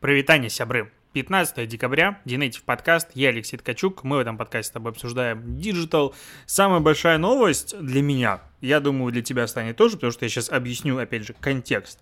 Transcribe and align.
Прывітанне, 0.00 0.48
сябры. 0.48 0.92
15 1.12 1.66
декабря, 1.68 2.20
DNative 2.24 2.62
подкаст, 2.62 3.08
я 3.14 3.30
Алексей 3.30 3.56
Ткачук, 3.56 4.04
мы 4.04 4.18
в 4.18 4.20
этом 4.20 4.38
подкасте 4.38 4.68
с 4.68 4.72
тобой 4.72 4.92
обсуждаем 4.92 5.58
диджитал. 5.58 6.14
Самая 6.46 6.78
большая 6.78 7.18
новость 7.18 7.76
для 7.80 8.00
меня, 8.00 8.40
я 8.60 8.78
думаю, 8.78 9.10
для 9.10 9.22
тебя 9.22 9.48
станет 9.48 9.76
тоже, 9.76 9.96
потому 9.96 10.12
что 10.12 10.24
я 10.24 10.28
сейчас 10.28 10.50
объясню, 10.50 10.98
опять 10.98 11.26
же, 11.26 11.34
контекст. 11.40 11.98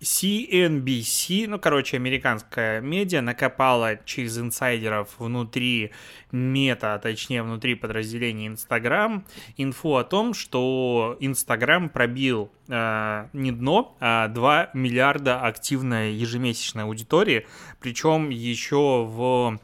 CNBC, 0.00 1.48
ну, 1.48 1.58
короче, 1.58 1.96
американская 1.96 2.80
медиа, 2.80 3.20
накопала 3.20 3.96
через 4.04 4.38
инсайдеров 4.38 5.08
внутри 5.18 5.90
Meta, 6.30 6.94
а 6.94 6.98
точнее, 6.98 7.42
внутри 7.42 7.74
подразделения 7.74 8.46
Instagram, 8.46 9.24
инфу 9.56 9.96
о 9.96 10.04
том, 10.04 10.34
что 10.34 11.16
Instagram 11.20 11.88
пробил 11.88 12.50
э, 12.68 13.26
не 13.32 13.50
дно, 13.50 13.96
а 13.98 14.28
2 14.28 14.70
миллиарда 14.74 15.40
активной 15.40 16.12
ежемесячной 16.12 16.84
аудитории, 16.84 17.46
причем 17.80 18.30
еще 18.30 19.04
в 19.04 19.58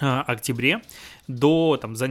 э, 0.00 0.20
октябре 0.26 0.80
до, 1.34 1.78
там, 1.80 1.96
за, 1.96 2.08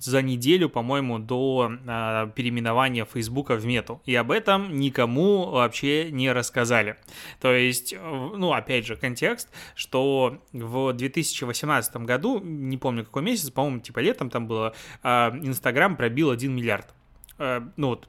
за 0.00 0.22
неделю, 0.22 0.68
по-моему, 0.68 1.18
до 1.18 1.70
э, 1.70 2.30
переименования 2.34 3.04
Фейсбука 3.04 3.56
в 3.56 3.66
Мету. 3.66 4.00
И 4.04 4.14
об 4.14 4.30
этом 4.30 4.78
никому 4.78 5.46
вообще 5.50 6.10
не 6.10 6.32
рассказали. 6.32 6.96
То 7.40 7.52
есть, 7.52 7.94
ну, 7.94 8.52
опять 8.52 8.86
же, 8.86 8.96
контекст, 8.96 9.48
что 9.74 10.38
в 10.52 10.92
2018 10.92 11.96
году, 11.98 12.40
не 12.40 12.76
помню 12.76 13.04
какой 13.04 13.22
месяц, 13.22 13.50
по-моему, 13.50 13.80
типа 13.80 14.00
летом 14.00 14.30
там 14.30 14.46
было, 14.46 14.74
Инстаграм 15.02 15.94
э, 15.94 15.96
пробил 15.96 16.30
1 16.30 16.54
миллиард. 16.54 16.94
Э, 17.38 17.60
ну, 17.76 17.88
вот, 17.88 18.08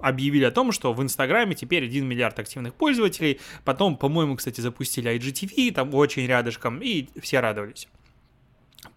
объявили 0.00 0.44
о 0.44 0.50
том, 0.50 0.72
что 0.72 0.92
в 0.92 1.02
Инстаграме 1.02 1.54
теперь 1.54 1.84
1 1.84 2.06
миллиард 2.06 2.38
активных 2.38 2.74
пользователей. 2.74 3.40
Потом, 3.64 3.96
по-моему, 3.96 4.36
кстати, 4.36 4.60
запустили 4.60 5.14
IGTV, 5.14 5.72
там 5.72 5.94
очень 5.94 6.26
рядышком, 6.26 6.80
и 6.80 7.08
все 7.20 7.40
радовались. 7.40 7.88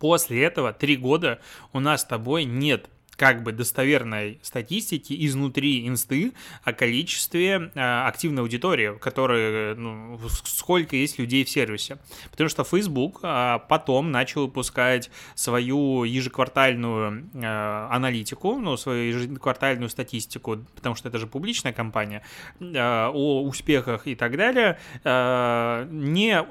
После 0.03 0.43
этого 0.43 0.73
три 0.73 0.97
года 0.97 1.39
у 1.71 1.79
нас 1.79 2.01
с 2.01 2.03
тобой 2.03 2.43
нет 2.43 2.89
как 3.15 3.41
бы 3.41 3.53
достоверной 3.53 4.37
статистики 4.41 5.15
изнутри 5.25 5.87
инсты 5.87 6.33
о 6.65 6.73
количестве 6.73 7.71
э, 7.73 8.07
активной 8.07 8.41
аудитории, 8.41 8.97
которые, 8.99 9.75
ну, 9.75 10.19
сколько 10.43 10.97
есть 10.97 11.19
людей 11.19 11.45
в 11.45 11.49
сервисе. 11.49 11.99
Потому 12.31 12.49
что 12.49 12.65
Facebook 12.65 13.21
э, 13.23 13.59
потом 13.69 14.11
начал 14.11 14.41
выпускать 14.41 15.09
свою 15.35 16.03
ежеквартальную 16.03 17.29
э, 17.33 17.87
аналитику, 17.89 18.59
ну, 18.59 18.75
свою 18.75 19.15
ежеквартальную 19.15 19.89
статистику, 19.89 20.57
потому 20.75 20.95
что 20.95 21.07
это 21.07 21.17
же 21.17 21.27
публичная 21.27 21.71
компания, 21.71 22.23
э, 22.59 23.07
о 23.07 23.43
успехах 23.43 24.05
и 24.07 24.15
так 24.15 24.35
далее, 24.35 24.79
э, 25.05 25.87
не 25.89 26.45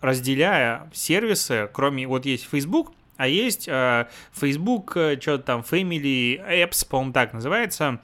разделяя 0.00 0.90
сервисы, 0.92 1.68
кроме 1.72 2.06
вот 2.06 2.26
есть 2.26 2.48
Facebook, 2.50 2.92
а 3.16 3.26
есть 3.26 3.68
э, 3.68 4.06
Facebook, 4.32 4.96
э, 4.96 5.18
что-то 5.20 5.44
там, 5.44 5.60
Family 5.68 6.38
Apps, 6.38 6.86
по-моему, 6.88 7.12
так 7.12 7.32
называется. 7.32 8.00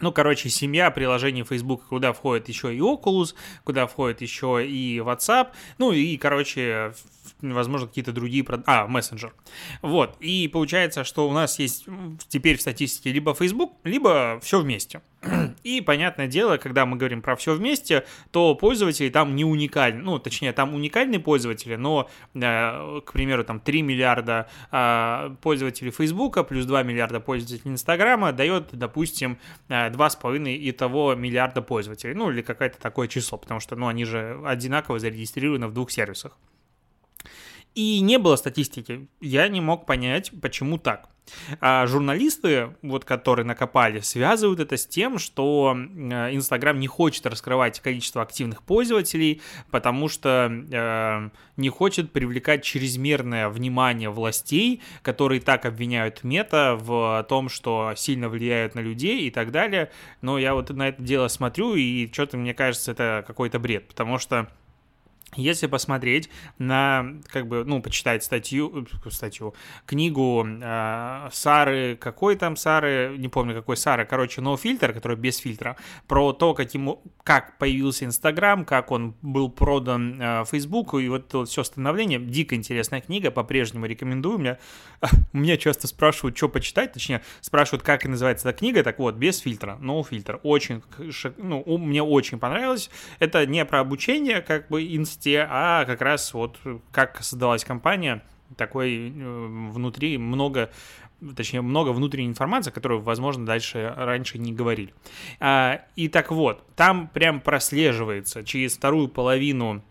Ну, 0.00 0.12
короче, 0.12 0.48
семья 0.50 0.90
приложений 0.90 1.44
Facebook, 1.44 1.84
куда 1.88 2.12
входит 2.12 2.48
еще 2.48 2.74
и 2.74 2.78
Oculus, 2.78 3.34
куда 3.64 3.86
входит 3.86 4.20
еще 4.20 4.66
и 4.66 4.98
WhatsApp, 4.98 5.48
ну 5.78 5.92
и, 5.92 6.16
короче, 6.16 6.92
возможно, 7.40 7.88
какие-то 7.88 8.12
другие... 8.12 8.44
А, 8.66 8.86
мессенджер. 8.86 9.34
Вот. 9.82 10.16
И 10.20 10.48
получается, 10.48 11.04
что 11.04 11.28
у 11.28 11.32
нас 11.32 11.58
есть 11.58 11.86
теперь 12.28 12.58
в 12.58 12.60
статистике 12.60 13.12
либо 13.12 13.34
Facebook, 13.34 13.72
либо 13.84 14.38
все 14.42 14.60
вместе. 14.60 15.00
И, 15.62 15.80
понятное 15.80 16.26
дело, 16.26 16.56
когда 16.56 16.86
мы 16.86 16.96
говорим 16.96 17.22
про 17.22 17.36
все 17.36 17.54
вместе, 17.54 18.04
то 18.30 18.54
пользователи 18.54 19.08
там 19.08 19.34
не 19.36 19.44
уникальны. 19.44 20.02
Ну, 20.02 20.18
точнее, 20.18 20.52
там 20.52 20.74
уникальные 20.74 21.20
пользователи, 21.20 21.76
но, 21.76 22.08
э, 22.34 23.00
к 23.04 23.12
примеру, 23.12 23.44
там 23.44 23.60
3 23.60 23.82
миллиарда 23.82 24.48
э, 24.70 25.34
пользователей 25.42 25.90
Фейсбука 25.90 26.42
плюс 26.44 26.66
2 26.66 26.82
миллиарда 26.82 27.20
пользователей 27.20 27.72
Инстаграма 27.72 28.32
дает, 28.32 28.68
допустим, 28.72 29.38
э, 29.68 29.90
2,5 29.90 30.56
и 30.56 30.72
того 30.72 31.14
миллиарда 31.14 31.62
пользователей. 31.62 32.14
Ну, 32.14 32.30
или 32.30 32.42
какое-то 32.42 32.80
такое 32.80 33.08
число, 33.08 33.38
потому 33.38 33.60
что, 33.60 33.76
ну, 33.76 33.88
они 33.88 34.04
же 34.04 34.40
одинаково 34.44 34.98
зарегистрированы 34.98 35.68
в 35.68 35.72
двух 35.72 35.90
сервисах. 35.90 36.38
И 37.76 38.00
не 38.00 38.18
было 38.18 38.36
статистики. 38.36 39.06
Я 39.20 39.48
не 39.48 39.60
мог 39.60 39.84
понять, 39.84 40.32
почему 40.40 40.78
так. 40.78 41.10
А 41.60 41.86
журналисты, 41.86 42.74
вот, 42.80 43.04
которые 43.04 43.44
накопали, 43.44 44.00
связывают 44.00 44.60
это 44.60 44.78
с 44.78 44.86
тем, 44.86 45.18
что 45.18 45.76
э, 45.76 46.34
Инстаграм 46.34 46.80
не 46.80 46.86
хочет 46.86 47.26
раскрывать 47.26 47.80
количество 47.80 48.22
активных 48.22 48.62
пользователей, 48.62 49.42
потому 49.70 50.08
что 50.08 50.50
э, 50.50 51.30
не 51.58 51.68
хочет 51.68 52.12
привлекать 52.12 52.64
чрезмерное 52.64 53.50
внимание 53.50 54.08
властей, 54.08 54.80
которые 55.02 55.42
так 55.42 55.66
обвиняют 55.66 56.24
Мета 56.24 56.78
в 56.80 57.26
том, 57.28 57.50
что 57.50 57.92
сильно 57.94 58.30
влияют 58.30 58.74
на 58.74 58.80
людей 58.80 59.26
и 59.26 59.30
так 59.30 59.50
далее. 59.50 59.90
Но 60.22 60.38
я 60.38 60.54
вот 60.54 60.70
на 60.70 60.88
это 60.88 61.02
дело 61.02 61.28
смотрю, 61.28 61.74
и 61.74 62.10
что-то 62.10 62.38
мне 62.38 62.54
кажется, 62.54 62.92
это 62.92 63.22
какой-то 63.26 63.58
бред, 63.58 63.86
потому 63.88 64.18
что 64.18 64.48
если 65.34 65.66
посмотреть 65.66 66.30
на, 66.58 67.14
как 67.28 67.48
бы, 67.48 67.64
ну, 67.64 67.82
почитать 67.82 68.22
статью, 68.22 68.86
э, 69.04 69.10
статью, 69.10 69.54
книгу 69.84 70.46
э, 70.46 71.28
Сары, 71.32 71.96
какой 71.96 72.36
там 72.36 72.56
Сары, 72.56 73.16
не 73.18 73.28
помню 73.28 73.54
какой 73.54 73.76
Сары, 73.76 74.06
короче, 74.06 74.40
No 74.40 74.56
Filter, 74.56 74.92
который 74.92 75.16
без 75.16 75.38
фильтра, 75.38 75.76
про 76.06 76.32
то, 76.32 76.54
каким, 76.54 76.98
как 77.22 77.58
появился 77.58 78.04
Инстаграм, 78.04 78.64
как 78.64 78.90
он 78.90 79.14
был 79.20 79.50
продан 79.50 80.20
э, 80.20 80.44
Фейсбуку, 80.46 80.98
и 80.98 81.08
вот 81.08 81.26
это 81.26 81.38
вот 81.38 81.48
все 81.48 81.64
становление, 81.64 82.18
дико 82.18 82.54
интересная 82.54 83.00
книга, 83.00 83.30
по-прежнему 83.30 83.86
рекомендую, 83.86 84.38
меня, 84.38 84.58
меня 85.32 85.56
часто 85.56 85.86
спрашивают, 85.86 86.36
что 86.36 86.48
почитать, 86.48 86.92
точнее, 86.92 87.22
спрашивают, 87.40 87.82
как 87.82 88.04
и 88.04 88.08
называется 88.08 88.48
эта 88.48 88.56
книга, 88.56 88.82
так 88.82 88.98
вот, 88.98 89.16
без 89.16 89.38
фильтра, 89.38 89.78
No 89.82 90.06
Filter, 90.08 90.40
очень, 90.42 90.82
ну, 91.36 91.78
мне 91.78 92.02
очень 92.02 92.38
понравилось, 92.38 92.90
это 93.18 93.44
не 93.44 93.64
про 93.64 93.80
обучение, 93.80 94.40
как 94.40 94.68
бы, 94.68 94.82
инстаграм, 94.96 95.15
инсте, 95.16 95.46
а 95.48 95.84
как 95.84 96.00
раз 96.00 96.32
вот 96.34 96.58
как 96.92 97.22
создалась 97.22 97.64
компания, 97.64 98.22
такой 98.56 99.10
э, 99.10 99.70
внутри 99.72 100.18
много 100.18 100.70
точнее, 101.34 101.62
много 101.62 101.90
внутренней 101.90 102.28
информации, 102.28 102.70
которую, 102.70 103.00
возможно, 103.00 103.46
дальше 103.46 103.92
раньше 103.96 104.36
не 104.38 104.52
говорили. 104.52 104.92
А, 105.40 105.80
и 105.96 106.08
так 106.08 106.30
вот, 106.30 106.62
там 106.76 107.08
прям 107.08 107.40
прослеживается 107.40 108.44
через 108.44 108.76
вторую 108.76 109.08
половину 109.08 109.82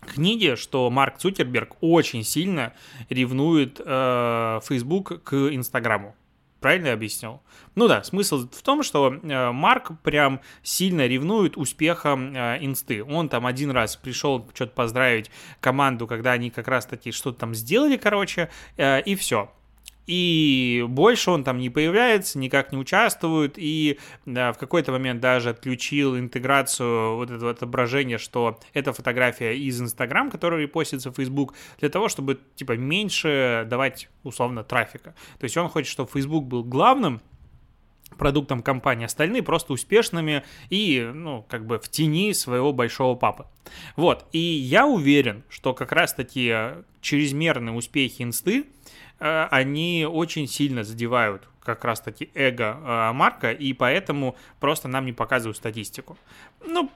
книги, 0.00 0.54
что 0.54 0.88
Марк 0.90 1.18
Цукерберг 1.18 1.76
очень 1.80 2.22
сильно 2.22 2.72
ревнует 3.10 3.80
э, 3.84 4.60
Facebook 4.62 5.24
к 5.24 5.34
Инстаграму. 5.34 6.14
Правильно 6.64 6.86
я 6.86 6.92
объяснил? 6.94 7.42
Ну 7.74 7.88
да, 7.88 8.02
смысл 8.04 8.48
в 8.50 8.62
том, 8.62 8.82
что 8.82 9.12
э, 9.12 9.50
Марк 9.52 10.00
прям 10.02 10.40
сильно 10.62 11.06
ревнует 11.06 11.58
успехом 11.58 12.34
э, 12.34 12.56
инсты. 12.62 13.04
Он 13.04 13.28
там 13.28 13.44
один 13.44 13.70
раз 13.70 13.96
пришел 13.96 14.48
что-то 14.54 14.72
поздравить 14.72 15.30
команду, 15.60 16.06
когда 16.06 16.32
они 16.32 16.48
как 16.48 16.66
раз-таки 16.66 17.12
что-то 17.12 17.40
там 17.40 17.54
сделали, 17.54 17.98
короче, 17.98 18.48
э, 18.78 19.02
и 19.02 19.14
все 19.14 19.52
и 20.06 20.84
больше 20.88 21.30
он 21.30 21.44
там 21.44 21.58
не 21.58 21.70
появляется, 21.70 22.38
никак 22.38 22.72
не 22.72 22.78
участвует, 22.78 23.54
и 23.56 23.98
да, 24.26 24.52
в 24.52 24.58
какой-то 24.58 24.92
момент 24.92 25.20
даже 25.20 25.50
отключил 25.50 26.18
интеграцию 26.18 27.16
вот 27.16 27.30
этого 27.30 27.50
отображения, 27.50 28.18
что 28.18 28.58
это 28.72 28.92
фотография 28.92 29.56
из 29.56 29.80
Инстаграм, 29.80 30.30
которая 30.30 30.60
репостится 30.60 31.10
в 31.10 31.16
Facebook, 31.16 31.54
для 31.78 31.88
того, 31.88 32.08
чтобы, 32.08 32.40
типа, 32.54 32.72
меньше 32.72 33.66
давать, 33.68 34.08
условно, 34.22 34.64
трафика. 34.64 35.14
То 35.38 35.44
есть 35.44 35.56
он 35.56 35.68
хочет, 35.68 35.90
чтобы 35.90 36.10
Facebook 36.10 36.44
был 36.44 36.64
главным, 36.64 37.20
продуктом 38.16 38.62
компании, 38.62 39.06
остальные 39.06 39.42
просто 39.42 39.72
успешными 39.72 40.44
и, 40.70 41.10
ну, 41.12 41.44
как 41.48 41.66
бы 41.66 41.78
в 41.78 41.88
тени 41.88 42.32
своего 42.32 42.72
большого 42.72 43.16
папы. 43.16 43.46
Вот, 43.96 44.26
и 44.32 44.38
я 44.38 44.86
уверен, 44.86 45.42
что 45.48 45.74
как 45.74 45.92
раз-таки 45.92 46.54
чрезмерные 47.00 47.74
успехи 47.74 48.22
инсты 48.22 48.66
они 49.18 50.06
очень 50.10 50.46
сильно 50.46 50.84
задевают 50.84 51.48
как 51.64 51.84
раз-таки 51.84 52.30
эго 52.34 52.78
э, 52.80 53.12
Марка, 53.12 53.50
и 53.50 53.72
поэтому 53.72 54.36
просто 54.60 54.86
нам 54.86 55.06
не 55.06 55.12
показывают 55.12 55.56
статистику. 55.56 56.18
Ну, 56.64 56.90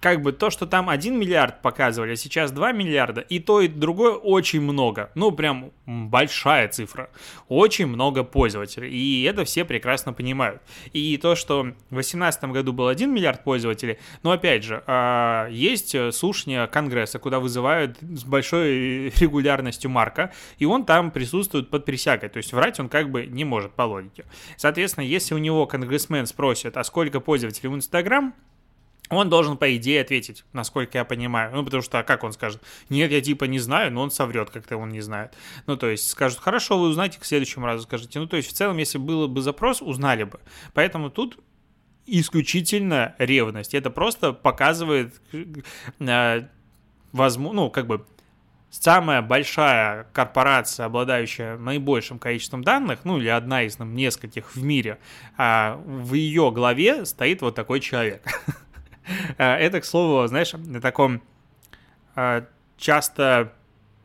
как 0.00 0.22
бы 0.22 0.32
то, 0.32 0.50
что 0.50 0.66
там 0.66 0.88
1 0.88 1.18
миллиард 1.18 1.62
показывали, 1.62 2.12
а 2.12 2.16
сейчас 2.16 2.50
2 2.52 2.72
миллиарда, 2.72 3.20
и 3.20 3.38
то, 3.38 3.60
и 3.60 3.68
другое 3.68 4.12
очень 4.12 4.60
много. 4.60 5.10
Ну, 5.14 5.32
прям 5.32 5.72
большая 5.86 6.68
цифра. 6.68 7.10
Очень 7.48 7.86
много 7.86 8.24
пользователей. 8.24 8.90
И 8.90 9.22
это 9.24 9.44
все 9.44 9.64
прекрасно 9.64 10.12
понимают. 10.12 10.62
И 10.92 11.16
то, 11.16 11.34
что 11.34 11.62
в 11.62 11.94
2018 11.94 12.44
году 12.44 12.72
был 12.72 12.88
1 12.88 13.12
миллиард 13.12 13.44
пользователей, 13.44 13.98
но 14.22 14.32
опять 14.32 14.64
же, 14.64 14.82
а, 14.86 15.48
есть 15.50 15.94
слушания 16.14 16.66
Конгресса, 16.66 17.18
куда 17.18 17.40
вызывают 17.40 17.98
с 18.00 18.24
большой 18.24 19.10
регулярностью 19.20 19.90
Марка, 19.90 20.32
и 20.58 20.66
он 20.66 20.84
там 20.84 21.10
присутствует 21.10 21.70
под 21.70 21.84
присягой. 21.84 22.28
То 22.28 22.38
есть 22.38 22.52
врать 22.52 22.80
он 22.80 22.88
как 22.88 23.10
бы 23.10 23.26
не 23.26 23.44
может 23.44 23.72
по 23.72 23.82
логике. 23.82 24.24
Соответственно, 24.56 25.04
если 25.04 25.34
у 25.34 25.38
него 25.38 25.66
конгрессмен 25.66 26.26
спросит, 26.26 26.76
а 26.76 26.84
сколько 26.84 27.20
пользователей 27.20 27.68
в 27.68 27.74
Инстаграм, 27.74 28.34
он 29.08 29.28
должен, 29.28 29.56
по 29.56 29.76
идее, 29.76 30.00
ответить, 30.00 30.44
насколько 30.52 30.98
я 30.98 31.04
понимаю. 31.04 31.54
Ну, 31.54 31.64
потому 31.64 31.82
что, 31.82 31.98
а 31.98 32.02
как 32.02 32.24
он 32.24 32.32
скажет? 32.32 32.60
Нет, 32.88 33.10
я 33.12 33.20
типа 33.20 33.44
не 33.44 33.58
знаю, 33.58 33.92
но 33.92 34.02
он 34.02 34.10
соврет, 34.10 34.50
как-то 34.50 34.76
он 34.76 34.90
не 34.90 35.00
знает. 35.00 35.34
Ну, 35.66 35.76
то 35.76 35.88
есть 35.88 36.10
скажут, 36.10 36.40
хорошо, 36.40 36.78
вы 36.78 36.88
узнаете 36.88 37.20
к 37.20 37.24
следующему 37.24 37.66
разу, 37.66 37.84
скажите. 37.84 38.18
Ну, 38.18 38.26
то 38.26 38.36
есть 38.36 38.48
в 38.48 38.52
целом, 38.52 38.78
если 38.78 38.98
был 38.98 39.28
бы 39.28 39.40
запрос, 39.42 39.80
узнали 39.80 40.24
бы. 40.24 40.40
Поэтому 40.74 41.10
тут 41.10 41.38
исключительно 42.06 43.14
ревность. 43.18 43.74
Это 43.74 43.90
просто 43.90 44.32
показывает, 44.32 45.20
э, 45.32 46.46
возможно, 47.12 47.62
ну, 47.62 47.70
как 47.70 47.86
бы 47.86 48.04
самая 48.70 49.22
большая 49.22 50.04
корпорация, 50.12 50.86
обладающая 50.86 51.56
наибольшим 51.56 52.18
количеством 52.18 52.62
данных, 52.62 53.00
ну 53.04 53.18
или 53.18 53.28
одна 53.28 53.62
из 53.62 53.76
там, 53.76 53.94
нескольких 53.94 54.54
в 54.54 54.62
мире, 54.62 54.98
а 55.36 55.80
в 55.84 56.14
ее 56.14 56.50
главе 56.50 57.06
стоит 57.06 57.42
вот 57.42 57.54
такой 57.54 57.80
человек. 57.80 58.22
А, 59.38 59.56
это, 59.58 59.80
к 59.80 59.84
слову, 59.84 60.26
знаешь, 60.26 60.52
на 60.52 60.80
таком 60.80 61.22
а, 62.14 62.46
часто 62.76 63.52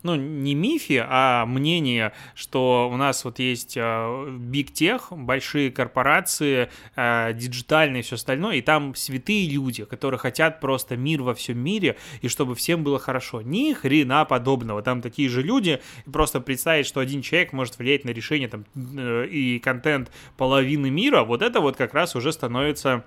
ну, 0.03 0.15
не 0.15 0.55
мифе, 0.55 1.05
а 1.07 1.45
мнение, 1.45 2.13
что 2.33 2.89
у 2.91 2.97
нас 2.97 3.23
вот 3.23 3.39
есть 3.39 3.77
big 3.77 4.71
tech, 4.73 5.01
большие 5.11 5.71
корпорации, 5.71 6.69
диджитальные 6.95 7.99
и 7.99 8.03
все 8.03 8.15
остальное, 8.15 8.55
и 8.55 8.61
там 8.61 8.95
святые 8.95 9.47
люди, 9.49 9.85
которые 9.85 10.19
хотят 10.19 10.59
просто 10.59 10.97
мир 10.97 11.21
во 11.21 11.35
всем 11.35 11.59
мире, 11.59 11.97
и 12.21 12.27
чтобы 12.29 12.55
всем 12.55 12.83
было 12.83 12.99
хорошо. 12.99 13.41
Ни 13.41 13.73
хрена 13.73 14.25
подобного. 14.25 14.81
Там 14.81 15.01
такие 15.01 15.29
же 15.29 15.43
люди, 15.43 15.81
и 16.05 16.09
просто 16.09 16.41
представить, 16.41 16.87
что 16.87 16.99
один 16.99 17.21
человек 17.21 17.53
может 17.53 17.77
влиять 17.77 18.03
на 18.03 18.09
решение 18.09 18.47
там, 18.47 18.65
э, 18.75 19.27
и 19.27 19.59
контент 19.59 20.11
половины 20.37 20.89
мира, 20.89 21.23
вот 21.23 21.41
это 21.41 21.59
вот 21.59 21.77
как 21.77 21.93
раз 21.93 22.15
уже 22.15 22.31
становится 22.31 23.03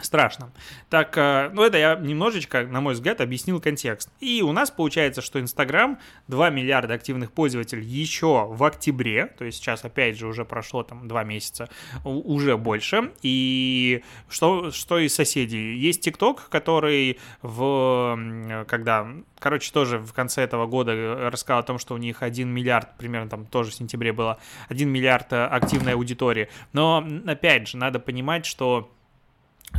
страшно. 0.00 0.52
Так, 0.90 1.16
э, 1.16 1.50
ну 1.52 1.62
это 1.62 1.78
я 1.78 1.94
немножечко, 1.96 2.62
на 2.66 2.80
мой 2.80 2.94
взгляд, 2.94 3.20
объяснил 3.20 3.60
контекст. 3.60 4.10
И 4.20 4.42
у 4.42 4.52
нас 4.52 4.70
получается, 4.70 5.22
что 5.22 5.40
Инстаграм 5.40 5.98
2 6.28 6.50
миллиарда 6.50 6.94
активных 6.94 7.32
пользователей 7.32 7.84
еще 7.84 8.46
в 8.48 8.62
октябре, 8.64 9.26
то 9.26 9.44
есть 9.44 9.58
сейчас 9.58 9.84
опять 9.84 10.18
же 10.18 10.26
уже 10.26 10.44
прошло 10.44 10.82
там 10.82 11.08
2 11.08 11.24
месяца, 11.24 11.68
уже 12.04 12.56
больше. 12.56 13.12
И 13.22 14.02
что, 14.28 14.70
что 14.70 14.98
из 14.98 15.14
соседей? 15.14 15.76
Есть 15.76 16.02
ТикТок, 16.02 16.48
который 16.48 17.18
в, 17.42 18.64
когда, 18.68 19.06
короче, 19.38 19.72
тоже 19.72 19.98
в 19.98 20.12
конце 20.12 20.42
этого 20.42 20.66
года 20.66 21.30
рассказал 21.30 21.60
о 21.60 21.62
том, 21.62 21.78
что 21.78 21.94
у 21.94 21.98
них 21.98 22.22
1 22.22 22.48
миллиард, 22.48 22.96
примерно 22.98 23.28
там 23.28 23.46
тоже 23.46 23.70
в 23.70 23.74
сентябре 23.74 24.12
было, 24.12 24.38
1 24.68 24.88
миллиард 24.88 25.32
э, 25.32 25.44
активной 25.46 25.94
аудитории. 25.94 26.48
Но, 26.72 27.06
опять 27.26 27.68
же, 27.68 27.76
надо 27.76 27.98
понимать, 27.98 28.46
что 28.46 28.90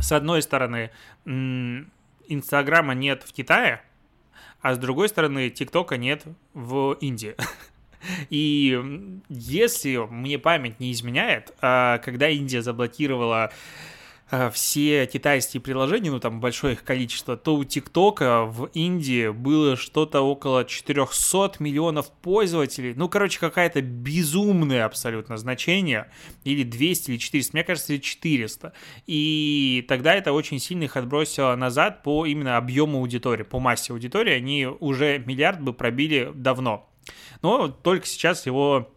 с 0.02 0.12
одной 0.12 0.42
стороны, 0.42 0.90
Инстаграма 1.24 2.94
нет 2.94 3.22
в 3.22 3.32
Китае, 3.32 3.82
а 4.60 4.74
с 4.74 4.78
другой 4.78 5.08
стороны, 5.08 5.50
ТикТока 5.50 5.96
нет 5.96 6.24
в 6.54 6.92
Индии. 7.00 7.34
И 8.30 9.20
если 9.28 9.96
мне 10.08 10.38
память 10.38 10.80
не 10.80 10.92
изменяет, 10.92 11.54
а, 11.60 11.98
когда 11.98 12.28
Индия 12.28 12.62
заблокировала 12.62 13.52
все 14.52 15.06
китайские 15.06 15.60
приложения, 15.60 16.10
ну 16.10 16.20
там 16.20 16.40
большое 16.40 16.74
их 16.74 16.84
количество, 16.84 17.36
то 17.36 17.56
у 17.56 17.64
ТикТока 17.64 18.44
в 18.44 18.66
Индии 18.74 19.30
было 19.30 19.76
что-то 19.76 20.20
около 20.20 20.64
400 20.64 21.52
миллионов 21.60 22.10
пользователей. 22.10 22.94
Ну, 22.94 23.08
короче, 23.08 23.40
какая-то 23.40 23.80
безумное 23.80 24.84
абсолютно 24.84 25.38
значение. 25.38 26.10
Или 26.44 26.62
200, 26.62 27.12
или 27.12 27.18
400. 27.18 27.50
Мне 27.54 27.64
кажется, 27.64 27.92
или 27.94 28.00
400. 28.00 28.72
И 29.06 29.84
тогда 29.88 30.14
это 30.14 30.32
очень 30.32 30.58
сильно 30.58 30.84
их 30.84 30.96
отбросило 30.96 31.54
назад 31.56 32.02
по 32.02 32.26
именно 32.26 32.56
объему 32.58 32.98
аудитории, 32.98 33.44
по 33.44 33.60
массе 33.60 33.92
аудитории. 33.92 34.34
Они 34.34 34.66
уже 34.66 35.18
миллиард 35.18 35.62
бы 35.62 35.72
пробили 35.72 36.30
давно. 36.34 36.90
Но 37.40 37.68
только 37.68 38.06
сейчас 38.06 38.44
его 38.46 38.92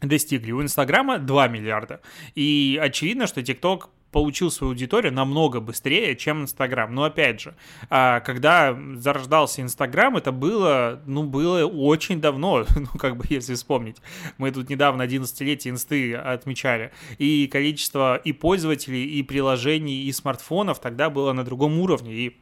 достигли. 0.00 0.52
У 0.52 0.62
Инстаграма 0.62 1.18
2 1.18 1.48
миллиарда. 1.48 2.00
И 2.34 2.78
очевидно, 2.82 3.26
что 3.26 3.42
ТикТок 3.42 3.90
получил 4.16 4.50
свою 4.50 4.70
аудиторию 4.70 5.12
намного 5.12 5.60
быстрее, 5.60 6.16
чем 6.16 6.40
Инстаграм. 6.40 6.94
Но 6.94 7.04
опять 7.04 7.38
же, 7.42 7.54
а, 7.90 8.20
когда 8.20 8.74
зарождался 8.94 9.60
Инстаграм, 9.60 10.16
это 10.16 10.32
было, 10.32 11.02
ну, 11.04 11.24
было 11.24 11.66
очень 11.66 12.18
давно, 12.18 12.64
ну, 12.76 12.98
как 12.98 13.18
бы, 13.18 13.26
если 13.28 13.54
вспомнить. 13.54 13.98
Мы 14.38 14.52
тут 14.52 14.70
недавно 14.70 15.02
11-летие 15.02 15.68
инсты 15.68 16.14
отмечали. 16.14 16.92
И 17.18 17.46
количество 17.46 18.16
и 18.16 18.32
пользователей, 18.32 19.04
и 19.04 19.22
приложений, 19.22 20.04
и 20.04 20.12
смартфонов 20.12 20.80
тогда 20.80 21.10
было 21.10 21.34
на 21.34 21.44
другом 21.44 21.78
уровне. 21.78 22.14
И 22.14 22.40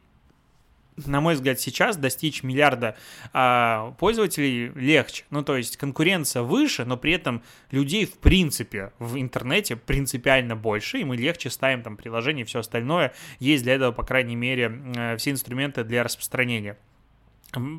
на 1.05 1.21
мой 1.21 1.35
взгляд, 1.35 1.59
сейчас 1.59 1.97
достичь 1.97 2.43
миллиарда 2.43 2.95
а, 3.33 3.91
пользователей 3.99 4.71
легче. 4.75 5.25
Ну, 5.29 5.43
то 5.43 5.57
есть 5.57 5.77
конкуренция 5.77 6.41
выше, 6.41 6.85
но 6.85 6.97
при 6.97 7.13
этом 7.13 7.43
людей 7.71 8.05
в 8.05 8.17
принципе 8.17 8.93
в 8.99 9.17
интернете 9.17 9.75
принципиально 9.75 10.55
больше, 10.55 10.99
и 10.99 11.03
мы 11.03 11.17
легче 11.17 11.49
ставим 11.49 11.83
там 11.83 11.97
приложения 11.97 12.43
и 12.43 12.45
все 12.45 12.59
остальное. 12.59 13.13
Есть 13.39 13.63
для 13.63 13.75
этого, 13.75 13.91
по 13.91 14.03
крайней 14.03 14.35
мере, 14.35 14.81
э, 14.95 15.17
все 15.17 15.31
инструменты 15.31 15.83
для 15.83 16.03
распространения. 16.03 16.77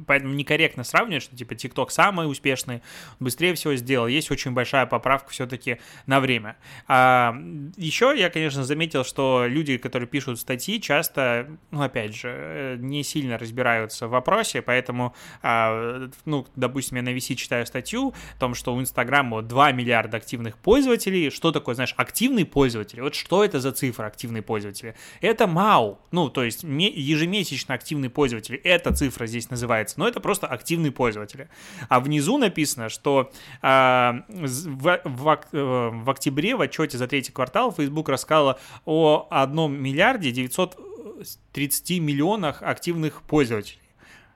Поэтому 0.07 0.35
некорректно 0.35 0.85
сравнивать, 0.85 1.23
что 1.23 1.37
типа 1.37 1.53
TikTok 1.53 1.91
самый 1.91 2.31
успешный, 2.31 2.83
быстрее 3.21 3.55
всего 3.55 3.75
сделал. 3.75 4.07
Есть 4.07 4.31
очень 4.31 4.53
большая 4.53 4.87
поправка 4.87 5.31
все-таки 5.31 5.79
на 6.07 6.21
время. 6.21 6.57
А, 6.89 7.37
еще 7.77 8.15
я, 8.17 8.31
конечно, 8.31 8.65
заметил, 8.65 9.05
что 9.05 9.47
люди, 9.47 9.77
которые 9.77 10.09
пишут 10.09 10.41
статьи, 10.41 10.81
часто, 10.81 11.49
ну, 11.71 11.83
опять 11.83 12.15
же, 12.15 12.29
э, 12.29 12.77
не 12.79 13.03
сильно 13.03 13.39
разбираются 13.39 14.07
в 14.07 14.11
вопросе, 14.11 14.63
поэтому, 14.63 15.15
а, 15.43 16.09
ну, 16.25 16.47
допустим, 16.57 16.97
я 16.97 17.03
на 17.03 17.11
VC 17.11 17.35
читаю 17.35 17.67
статью 17.67 18.15
о 18.37 18.41
том, 18.41 18.55
что 18.55 18.75
у 18.75 18.81
Инстаграма 18.81 19.43
2 19.43 19.73
миллиарда 19.73 20.17
активных 20.17 20.57
пользователей. 20.59 21.31
Что 21.31 21.53
такое, 21.53 21.75
знаешь, 21.75 21.95
активный 21.97 22.45
пользователь? 22.45 23.01
Вот 23.01 23.15
что 23.15 23.45
это 23.45 23.61
за 23.61 23.73
цифра 23.73 24.07
активные 24.07 24.43
пользователи? 24.43 24.95
Это 25.21 25.47
МАУ, 25.47 25.99
ну, 26.11 26.31
то 26.31 26.43
есть 26.43 26.63
ежемесячно 26.63 27.75
активный 27.75 28.11
пользователь. 28.11 28.57
Эта 28.57 28.93
цифра 28.95 29.27
здесь 29.27 29.51
называется 29.51 29.66
называется, 29.67 29.99
но 29.99 30.09
это 30.09 30.21
просто 30.21 30.47
активные 30.47 30.93
пользователи. 30.93 31.49
А 31.89 32.01
внизу 32.01 32.39
написано, 32.39 32.89
что 32.89 33.31
а, 33.63 34.25
в, 34.29 35.01
в, 35.05 35.41
э, 35.53 35.91
в 35.93 36.11
октябре 36.11 36.57
в 36.57 36.61
отчете 36.61 36.97
за 36.99 37.07
третий 37.07 37.33
квартал 37.33 37.73
Facebook 37.73 38.09
рассказала 38.09 38.59
о 38.85 39.27
1 39.31 39.73
миллиарде 39.73 40.31
930 40.31 42.01
миллионах 42.01 42.63
активных 42.63 43.23
пользователей. 43.23 43.81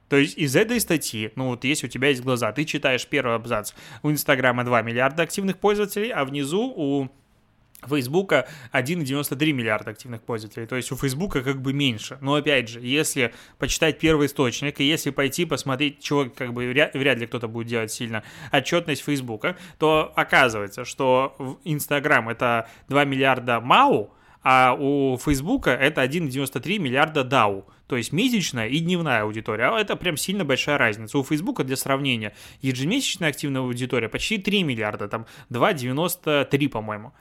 То 0.09 0.17
есть 0.17 0.37
из 0.37 0.57
этой 0.57 0.81
статьи, 0.81 1.31
ну 1.37 1.51
вот 1.51 1.63
если 1.63 1.87
у 1.87 1.91
тебя 1.91 2.09
есть 2.09 2.23
глаза, 2.23 2.51
ты 2.51 2.65
читаешь 2.65 3.07
первый 3.07 3.37
абзац, 3.37 3.73
у 4.03 4.11
Инстаграма 4.11 4.65
2 4.65 4.83
миллиарда 4.83 5.23
активных 5.23 5.59
пользователей, 5.59 6.11
а 6.11 6.25
внизу 6.25 6.73
у 6.75 7.09
Фейсбука 7.87 8.49
1,93 8.73 9.53
миллиарда 9.53 9.91
активных 9.91 10.23
пользователей, 10.23 10.67
то 10.67 10.77
есть 10.77 10.93
у 10.93 10.97
Фейсбука 10.97 11.43
как 11.43 11.61
бы 11.61 11.73
меньше. 11.73 12.19
Но 12.21 12.35
опять 12.35 12.69
же, 12.69 12.81
если 12.81 13.33
почитать 13.59 13.99
первый 13.99 14.27
источник, 14.27 14.81
и 14.81 14.85
если 14.85 15.11
пойти 15.11 15.45
посмотреть, 15.45 16.01
чего 16.01 16.27
как 16.27 16.53
бы 16.53 16.69
вряд, 16.69 17.19
ли 17.19 17.27
кто-то 17.27 17.49
будет 17.49 17.67
делать 17.69 17.93
сильно, 17.93 18.23
отчетность 18.53 19.03
Фейсбука, 19.03 19.57
то 19.79 20.13
оказывается, 20.17 20.85
что 20.85 21.59
Инстаграм 21.65 22.29
это 22.29 22.69
2 22.89 23.05
миллиарда 23.05 23.61
МАУ, 23.61 24.13
а 24.43 24.75
у 24.79 25.19
Фейсбука 25.19 25.71
это 25.71 26.03
1,93 26.03 26.79
миллиарда 26.79 27.21
DAO. 27.23 27.65
То 27.87 27.97
есть 27.97 28.13
месячная 28.13 28.69
и 28.69 28.79
дневная 28.79 29.23
аудитория. 29.23 29.65
А 29.65 29.79
это 29.79 29.97
прям 29.97 30.17
сильно 30.17 30.45
большая 30.45 30.79
разница. 30.79 31.19
У 31.19 31.25
Фейсбука 31.25 31.65
для 31.65 31.77
сравнения 31.77 32.35
ежемесячная 32.63 33.31
активная 33.31 33.63
аудитория 33.63 34.09
почти 34.09 34.39
3 34.39 34.63
миллиарда, 34.63 35.09
там 35.09 35.27
2,93, 35.51 36.69
по-моему 36.69 37.13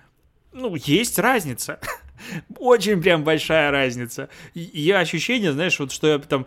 ну, 0.51 0.75
есть 0.75 1.19
разница. 1.19 1.79
Очень 2.57 3.01
прям 3.01 3.23
большая 3.23 3.71
разница. 3.71 4.29
Я 4.53 4.99
ощущение, 4.99 5.53
знаешь, 5.53 5.79
вот 5.79 5.91
что 5.91 6.07
я 6.07 6.19
там 6.19 6.45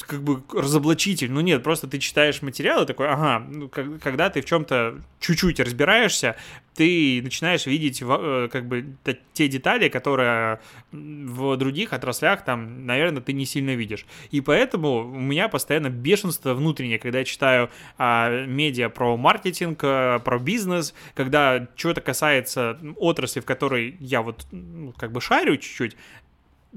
как 0.00 0.22
бы 0.22 0.42
разоблачитель. 0.52 1.30
Ну 1.30 1.40
нет, 1.40 1.62
просто 1.62 1.86
ты 1.86 1.98
читаешь 1.98 2.42
материал 2.42 2.82
и 2.82 2.86
такой, 2.86 3.08
ага, 3.08 3.44
ну, 3.46 3.68
когда 3.68 4.30
ты 4.30 4.40
в 4.40 4.44
чем-то 4.44 5.00
чуть-чуть 5.20 5.60
разбираешься, 5.60 6.36
ты 6.74 7.20
начинаешь 7.22 7.66
видеть 7.66 8.02
э, 8.02 8.48
как 8.50 8.66
бы 8.66 8.96
те 9.34 9.48
детали, 9.48 9.88
которые 9.88 10.60
в 10.90 11.56
других 11.56 11.92
отраслях 11.92 12.44
там, 12.44 12.86
наверное, 12.86 13.20
ты 13.20 13.32
не 13.32 13.44
сильно 13.44 13.74
видишь. 13.74 14.06
И 14.30 14.40
поэтому 14.40 15.10
у 15.10 15.20
меня 15.20 15.48
постоянно 15.48 15.90
бешенство 15.90 16.54
внутреннее, 16.54 16.98
когда 16.98 17.18
я 17.18 17.24
читаю 17.24 17.70
а, 17.98 18.46
медиа 18.46 18.88
про 18.88 19.16
маркетинг, 19.16 19.80
а, 19.82 20.18
про 20.20 20.38
бизнес, 20.38 20.94
когда 21.14 21.68
чего-то 21.76 22.00
касается 22.00 22.78
отрасли, 22.96 23.40
в 23.40 23.44
которой 23.44 23.96
я 24.00 24.22
вот 24.22 24.46
ну, 24.50 24.92
как 24.96 25.12
бы 25.12 25.20
шарю 25.20 25.56
чуть-чуть, 25.56 25.96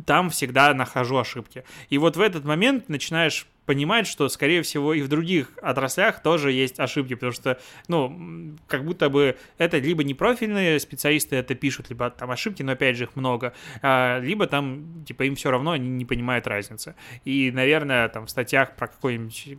там 0.06 0.30
всегда 0.30 0.74
нахожу 0.74 1.18
ошибки. 1.18 1.64
И 1.90 1.98
вот 1.98 2.18
в 2.18 2.22
этот 2.22 2.44
момент 2.44 2.90
начинаешь 2.90 3.48
понимать, 3.66 4.08
что, 4.08 4.30
скорее 4.30 4.62
всего, 4.62 4.94
и 4.94 5.02
в 5.02 5.08
других 5.08 5.58
отраслях 5.62 6.22
тоже 6.22 6.52
есть 6.52 6.80
ошибки, 6.80 7.16
потому 7.16 7.32
что, 7.32 7.60
ну, 7.88 8.56
как 8.68 8.86
будто 8.86 9.10
бы 9.10 9.38
это 9.58 9.78
либо 9.80 10.04
непрофильные 10.04 10.80
специалисты 10.80 11.36
это 11.36 11.56
пишут, 11.56 11.90
либо 11.90 12.10
там 12.10 12.30
ошибки, 12.32 12.62
но, 12.62 12.74
опять 12.74 12.98
же, 12.98 13.06
их 13.06 13.16
много, 13.16 13.54
а, 13.82 14.20
либо 14.20 14.48
там, 14.48 15.04
типа, 15.06 15.24
им 15.24 15.36
все 15.36 15.50
равно, 15.50 15.72
они 15.72 15.90
не 15.90 16.06
понимают 16.06 16.46
разницы. 16.48 16.96
И, 17.24 17.52
наверное, 17.52 18.08
там 18.10 18.28
в 18.28 18.30
статьях 18.30 18.76
про 18.76 18.88
какой-нибудь 18.88 19.58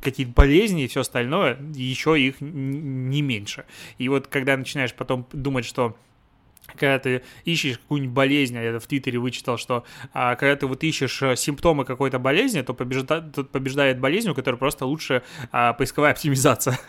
какие-то 0.00 0.32
болезни 0.32 0.84
и 0.84 0.88
все 0.88 1.00
остальное, 1.00 1.58
еще 1.74 2.20
их 2.20 2.36
не 2.40 3.22
меньше. 3.22 3.64
И 3.98 4.08
вот 4.08 4.28
когда 4.28 4.56
начинаешь 4.56 4.94
потом 4.94 5.26
думать, 5.32 5.64
что 5.64 5.96
когда 6.66 6.98
ты 6.98 7.22
ищешь 7.44 7.78
какую-нибудь 7.78 8.14
болезнь, 8.14 8.56
а 8.56 8.62
я 8.62 8.78
в 8.78 8.86
Твиттере 8.86 9.18
вычитал, 9.18 9.58
что 9.58 9.84
а, 10.12 10.36
когда 10.36 10.56
ты 10.56 10.66
вот 10.66 10.82
ищешь 10.84 11.22
э, 11.22 11.36
симптомы 11.36 11.84
какой-то 11.84 12.18
болезни, 12.18 12.62
то 12.62 12.74
побежда... 12.74 13.20
тут 13.20 13.50
побеждает 13.50 14.00
болезнь, 14.00 14.30
у 14.30 14.34
которой 14.34 14.56
просто 14.56 14.86
лучше 14.86 15.22
а, 15.50 15.72
поисковая 15.72 16.12
оптимизация. 16.12 16.78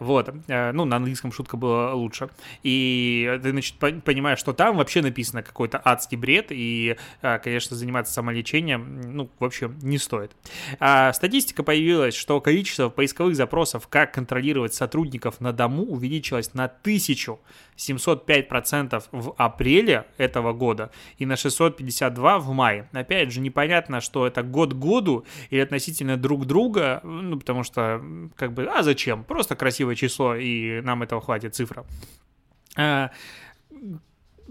Вот, 0.00 0.28
э, 0.48 0.72
ну, 0.72 0.84
на 0.84 0.96
английском 0.96 1.30
шутка 1.30 1.56
была 1.56 1.94
лучше. 1.94 2.30
И 2.64 3.38
ты, 3.44 3.50
значит, 3.50 3.76
понимаешь, 3.76 4.40
что 4.40 4.52
там 4.52 4.76
вообще 4.76 5.02
написано 5.02 5.44
какой-то 5.44 5.80
адский 5.84 6.16
бред, 6.16 6.46
и, 6.50 6.96
э, 7.22 7.38
конечно, 7.38 7.76
заниматься 7.76 8.12
самолечением, 8.12 9.00
ну, 9.12 9.30
вообще 9.38 9.70
не 9.82 9.98
стоит. 9.98 10.32
А 10.80 11.12
статистика 11.12 11.62
появилась, 11.62 12.14
что 12.14 12.40
количество 12.40 12.88
поисковых 12.88 13.36
запросов, 13.36 13.86
как 13.86 14.12
контролировать 14.14 14.74
сотрудников 14.74 15.40
на 15.40 15.52
дому, 15.52 15.84
увеличилось 15.84 16.54
на 16.54 16.68
1705% 16.82 18.71
в 19.12 19.34
апреле 19.36 20.06
этого 20.16 20.52
года 20.52 20.90
и 21.18 21.26
на 21.26 21.36
652 21.36 22.38
в 22.38 22.52
мае. 22.52 22.88
Опять 22.92 23.32
же, 23.32 23.40
непонятно, 23.40 24.00
что 24.00 24.26
это 24.26 24.42
год 24.42 24.72
году 24.72 25.24
или 25.50 25.60
относительно 25.60 26.16
друг 26.16 26.46
друга, 26.46 27.00
ну, 27.04 27.38
потому 27.38 27.62
что, 27.62 28.02
как 28.36 28.52
бы, 28.52 28.64
а 28.64 28.82
зачем? 28.82 29.24
Просто 29.24 29.56
красивое 29.56 29.94
число, 29.94 30.34
и 30.34 30.80
нам 30.80 31.02
этого 31.02 31.20
хватит 31.20 31.54
цифра 31.54 31.84
а, 32.76 33.10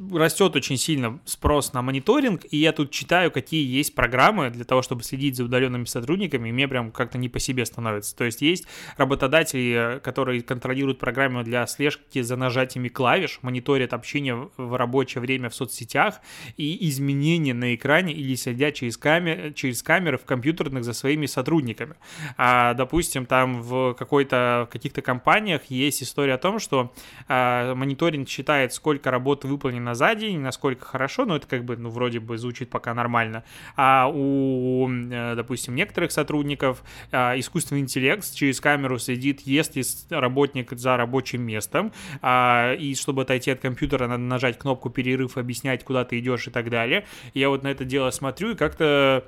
Растет 0.09 0.55
очень 0.55 0.77
сильно 0.77 1.19
спрос 1.25 1.73
на 1.73 1.81
мониторинг, 1.81 2.45
и 2.49 2.57
я 2.57 2.71
тут 2.71 2.89
читаю, 2.91 3.29
какие 3.29 3.67
есть 3.67 3.93
программы 3.93 4.49
для 4.49 4.65
того, 4.65 4.81
чтобы 4.81 5.03
следить 5.03 5.35
за 5.35 5.43
удаленными 5.43 5.85
сотрудниками, 5.85 6.49
и 6.49 6.51
мне 6.51 6.67
прям 6.67 6.91
как-то 6.91 7.19
не 7.19 7.29
по 7.29 7.39
себе 7.39 7.65
становится. 7.65 8.15
То 8.15 8.23
есть 8.23 8.41
есть 8.41 8.65
работодатели, 8.97 9.99
которые 10.03 10.41
контролируют 10.41 10.97
программы 10.97 11.43
для 11.43 11.67
слежки 11.67 12.21
за 12.21 12.35
нажатиями 12.35 12.87
клавиш, 12.87 13.39
мониторят 13.43 13.93
общение 13.93 14.49
в 14.57 14.75
рабочее 14.75 15.21
время 15.21 15.49
в 15.49 15.55
соцсетях 15.55 16.19
и 16.57 16.89
изменения 16.89 17.53
на 17.53 17.75
экране 17.75 18.13
или 18.13 18.33
следят 18.35 18.73
через, 18.73 18.97
камер, 18.97 19.53
через 19.53 19.83
камеры 19.83 20.17
в 20.17 20.25
компьютерных 20.25 20.83
за 20.83 20.93
своими 20.93 21.27
сотрудниками. 21.27 21.95
А, 22.37 22.73
допустим, 22.73 23.27
там 23.27 23.61
в 23.61 23.93
какой-то, 23.93 24.67
каких-то 24.71 25.03
компаниях 25.03 25.65
есть 25.65 26.01
история 26.01 26.33
о 26.33 26.39
том, 26.39 26.57
что 26.57 26.91
а, 27.27 27.75
мониторинг 27.75 28.27
считает, 28.27 28.73
сколько 28.73 29.11
работы 29.11 29.47
выполнено 29.47 29.90
на 29.91 29.95
за 29.95 30.15
насколько 30.15 30.85
хорошо, 30.85 31.25
но 31.25 31.35
это 31.35 31.47
как 31.47 31.65
бы, 31.65 31.75
ну, 31.77 31.89
вроде 31.89 32.19
бы 32.19 32.37
звучит 32.37 32.69
пока 32.69 32.93
нормально. 32.93 33.43
А 33.75 34.09
у, 34.11 34.89
э, 34.89 35.35
допустим, 35.35 35.75
некоторых 35.75 36.11
сотрудников 36.11 36.83
а, 37.11 37.37
искусственный 37.37 37.81
интеллект 37.81 38.33
через 38.33 38.59
камеру 38.61 38.99
следит, 38.99 39.41
если 39.41 39.83
работник 40.09 40.71
за 40.71 40.97
рабочим 40.97 41.41
местом, 41.41 41.91
а, 42.21 42.73
и 42.73 42.95
чтобы 42.95 43.23
отойти 43.23 43.51
от 43.51 43.59
компьютера, 43.59 44.07
надо 44.07 44.23
нажать 44.23 44.57
кнопку 44.57 44.89
перерыв, 44.89 45.37
объяснять, 45.37 45.83
куда 45.83 46.05
ты 46.05 46.19
идешь 46.19 46.47
и 46.47 46.51
так 46.51 46.69
далее. 46.69 47.05
Я 47.33 47.49
вот 47.49 47.63
на 47.63 47.67
это 47.67 47.85
дело 47.85 48.11
смотрю 48.11 48.51
и 48.51 48.55
как-то 48.55 49.25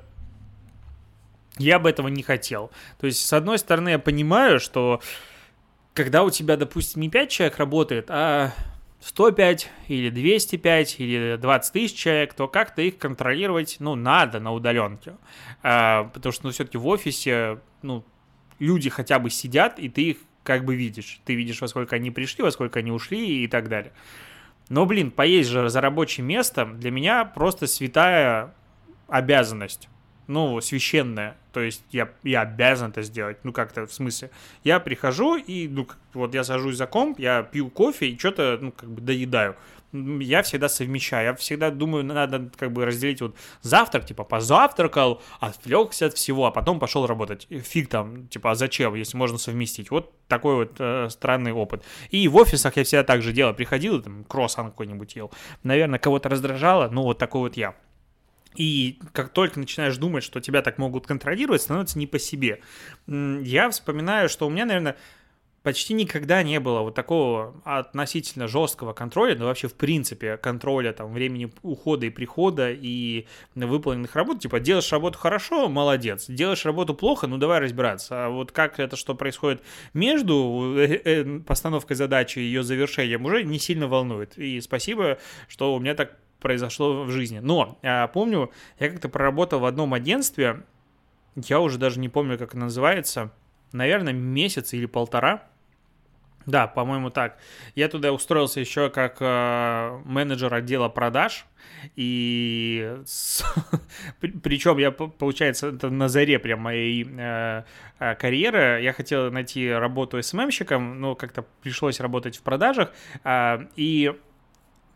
я 1.57 1.79
бы 1.79 1.89
этого 1.89 2.07
не 2.07 2.23
хотел. 2.23 2.71
То 2.99 3.07
есть, 3.07 3.25
с 3.25 3.33
одной 3.33 3.59
стороны, 3.59 3.89
я 3.89 3.99
понимаю, 3.99 4.59
что 4.59 5.01
когда 5.93 6.23
у 6.23 6.29
тебя, 6.29 6.57
допустим, 6.57 7.01
не 7.01 7.09
5 7.09 7.29
человек 7.29 7.57
работает, 7.57 8.05
а 8.09 8.53
105 9.03 9.69
или 9.89 10.09
205 10.09 10.99
или 10.99 11.35
20 11.35 11.73
тысяч 11.73 11.95
человек, 11.97 12.33
то 12.33 12.47
как-то 12.47 12.81
их 12.81 12.97
контролировать, 12.97 13.77
ну, 13.79 13.95
надо 13.95 14.39
на 14.39 14.53
удаленке. 14.53 15.17
А, 15.61 16.05
потому 16.05 16.31
что, 16.31 16.45
ну, 16.45 16.51
все-таки 16.51 16.77
в 16.77 16.87
офисе, 16.87 17.59
ну, 17.81 18.05
люди 18.59 18.89
хотя 18.89 19.19
бы 19.19 19.29
сидят, 19.29 19.77
и 19.77 19.89
ты 19.89 20.01
их 20.11 20.17
как 20.43 20.63
бы 20.63 20.75
видишь. 20.75 21.19
Ты 21.25 21.35
видишь, 21.35 21.59
во 21.61 21.67
сколько 21.67 21.95
они 21.97 22.11
пришли, 22.11 22.43
во 22.43 22.51
сколько 22.51 22.79
они 22.79 22.91
ушли 22.91 23.43
и 23.43 23.47
так 23.47 23.67
далее. 23.67 23.91
Но, 24.69 24.85
блин, 24.85 25.11
поесть 25.11 25.49
же 25.49 25.69
за 25.69 25.81
рабочим 25.81 26.25
местом 26.25 26.79
для 26.79 26.91
меня 26.91 27.25
просто 27.25 27.67
святая 27.67 28.55
обязанность 29.07 29.89
ну, 30.27 30.61
священное. 30.61 31.37
То 31.51 31.59
есть 31.59 31.83
я, 31.91 32.09
я 32.23 32.41
обязан 32.41 32.91
это 32.91 33.01
сделать. 33.01 33.37
Ну, 33.43 33.53
как-то 33.53 33.85
в 33.85 33.93
смысле. 33.93 34.31
Я 34.63 34.79
прихожу 34.79 35.37
и, 35.37 35.67
ну, 35.67 35.87
вот 36.13 36.33
я 36.33 36.43
сажусь 36.43 36.77
за 36.77 36.87
комп, 36.87 37.19
я 37.19 37.43
пью 37.43 37.69
кофе 37.69 38.07
и 38.07 38.17
что-то, 38.17 38.57
ну, 38.61 38.71
как 38.71 38.89
бы 38.89 39.01
доедаю. 39.01 39.55
Я 39.91 40.41
всегда 40.41 40.69
совмещаю. 40.69 41.27
Я 41.27 41.35
всегда 41.35 41.69
думаю, 41.69 42.03
надо 42.03 42.49
как 42.57 42.71
бы 42.71 42.83
разделить 42.83 43.21
вот 43.21 43.35
завтрак, 43.61 44.05
типа 44.07 44.23
позавтракал, 44.23 45.21
отвлекся 45.39 46.07
от 46.07 46.15
всего, 46.15 46.47
а 46.47 46.51
потом 46.51 46.79
пошел 46.79 47.05
работать. 47.05 47.47
Фиг 47.51 47.89
там, 47.89 48.27
типа, 48.27 48.51
а 48.51 48.55
зачем, 48.55 48.95
если 48.95 49.15
можно 49.17 49.37
совместить? 49.37 49.91
Вот 49.91 50.11
такой 50.27 50.55
вот 50.55 50.75
э, 50.79 51.09
странный 51.11 51.51
опыт. 51.51 51.83
И 52.09 52.27
в 52.27 52.35
офисах 52.37 52.75
я 52.77 52.83
всегда 52.83 53.03
так 53.03 53.21
же 53.21 53.33
делал. 53.33 53.53
Приходил, 53.53 54.01
там, 54.01 54.23
кроссанг 54.23 54.71
какой-нибудь 54.71 55.15
ел. 55.15 55.31
Наверное, 55.61 55.99
кого-то 55.99 56.27
раздражало, 56.27 56.89
ну, 56.89 57.03
вот 57.03 57.19
такой 57.19 57.41
вот 57.41 57.55
я. 57.55 57.75
И 58.55 58.99
как 59.13 59.29
только 59.29 59.59
начинаешь 59.59 59.97
думать, 59.97 60.23
что 60.23 60.39
тебя 60.39 60.61
так 60.61 60.77
могут 60.77 61.07
контролировать, 61.07 61.61
становится 61.61 61.97
не 61.99 62.07
по 62.07 62.19
себе. 62.19 62.61
Я 63.07 63.69
вспоминаю, 63.69 64.29
что 64.29 64.47
у 64.47 64.49
меня, 64.49 64.65
наверное, 64.65 64.97
почти 65.63 65.93
никогда 65.93 66.43
не 66.43 66.59
было 66.59 66.81
вот 66.81 66.93
такого 66.93 67.55
относительно 67.63 68.47
жесткого 68.47 68.93
контроля, 68.93 69.35
да 69.35 69.45
вообще 69.45 69.67
в 69.67 69.73
принципе 69.73 70.37
контроля 70.37 70.91
там 70.91 71.13
времени 71.13 71.51
ухода 71.61 72.05
и 72.05 72.09
прихода 72.09 72.69
и 72.71 73.25
выполненных 73.55 74.15
работ. 74.15 74.41
Типа 74.41 74.59
делаешь 74.59 74.91
работу 74.91 75.17
хорошо, 75.17 75.69
молодец. 75.69 76.25
Делаешь 76.27 76.65
работу 76.65 76.93
плохо, 76.93 77.27
ну 77.27 77.37
давай 77.37 77.59
разбираться. 77.59 78.25
А 78.25 78.29
вот 78.29 78.51
как 78.51 78.79
это 78.79 78.95
что 78.95 79.15
происходит 79.15 79.63
между 79.93 80.75
э, 80.77 81.01
э, 81.03 81.39
постановкой 81.39 81.95
задачи 81.95 82.39
и 82.39 82.43
ее 82.43 82.63
завершением 82.63 83.25
уже 83.25 83.43
не 83.43 83.57
сильно 83.57 83.87
волнует. 83.87 84.37
И 84.37 84.59
спасибо, 84.61 85.17
что 85.47 85.73
у 85.73 85.79
меня 85.79 85.95
так 85.95 86.17
произошло 86.43 87.03
в 87.03 87.09
жизни. 87.09 87.39
Но 87.39 87.79
я 87.81 88.07
помню, 88.07 88.51
я 88.77 88.89
как-то 88.89 89.09
проработал 89.09 89.59
в 89.59 89.65
одном 89.65 89.95
агентстве, 89.95 90.63
я 91.35 91.59
уже 91.59 91.77
даже 91.79 91.99
не 91.99 92.09
помню, 92.09 92.37
как 92.37 92.49
это 92.49 92.57
называется, 92.59 93.31
наверное, 93.71 94.13
месяц 94.13 94.73
или 94.73 94.85
полтора. 94.85 95.43
Да, 96.45 96.67
по-моему, 96.67 97.09
так. 97.09 97.37
Я 97.73 97.87
туда 97.87 98.11
устроился 98.11 98.59
еще 98.59 98.89
как 98.89 99.17
э, 99.21 100.01
менеджер 100.03 100.53
отдела 100.53 100.89
продаж. 100.89 101.45
И 101.95 102.97
с... 103.05 103.45
причем 104.19 104.77
я, 104.77 104.91
получается, 104.91 105.67
это 105.69 105.89
на 105.89 106.09
заре 106.09 106.39
прям 106.39 106.59
моей 106.59 107.07
э, 107.09 107.63
э, 107.99 108.15
карьеры. 108.15 108.81
Я 108.83 108.91
хотел 108.91 109.31
найти 109.31 109.71
работу 109.71 110.21
СММщиком, 110.21 110.99
но 110.99 111.15
как-то 111.15 111.45
пришлось 111.61 112.01
работать 112.01 112.37
в 112.37 112.41
продажах. 112.41 112.91
Э, 113.23 113.67
и 113.77 114.13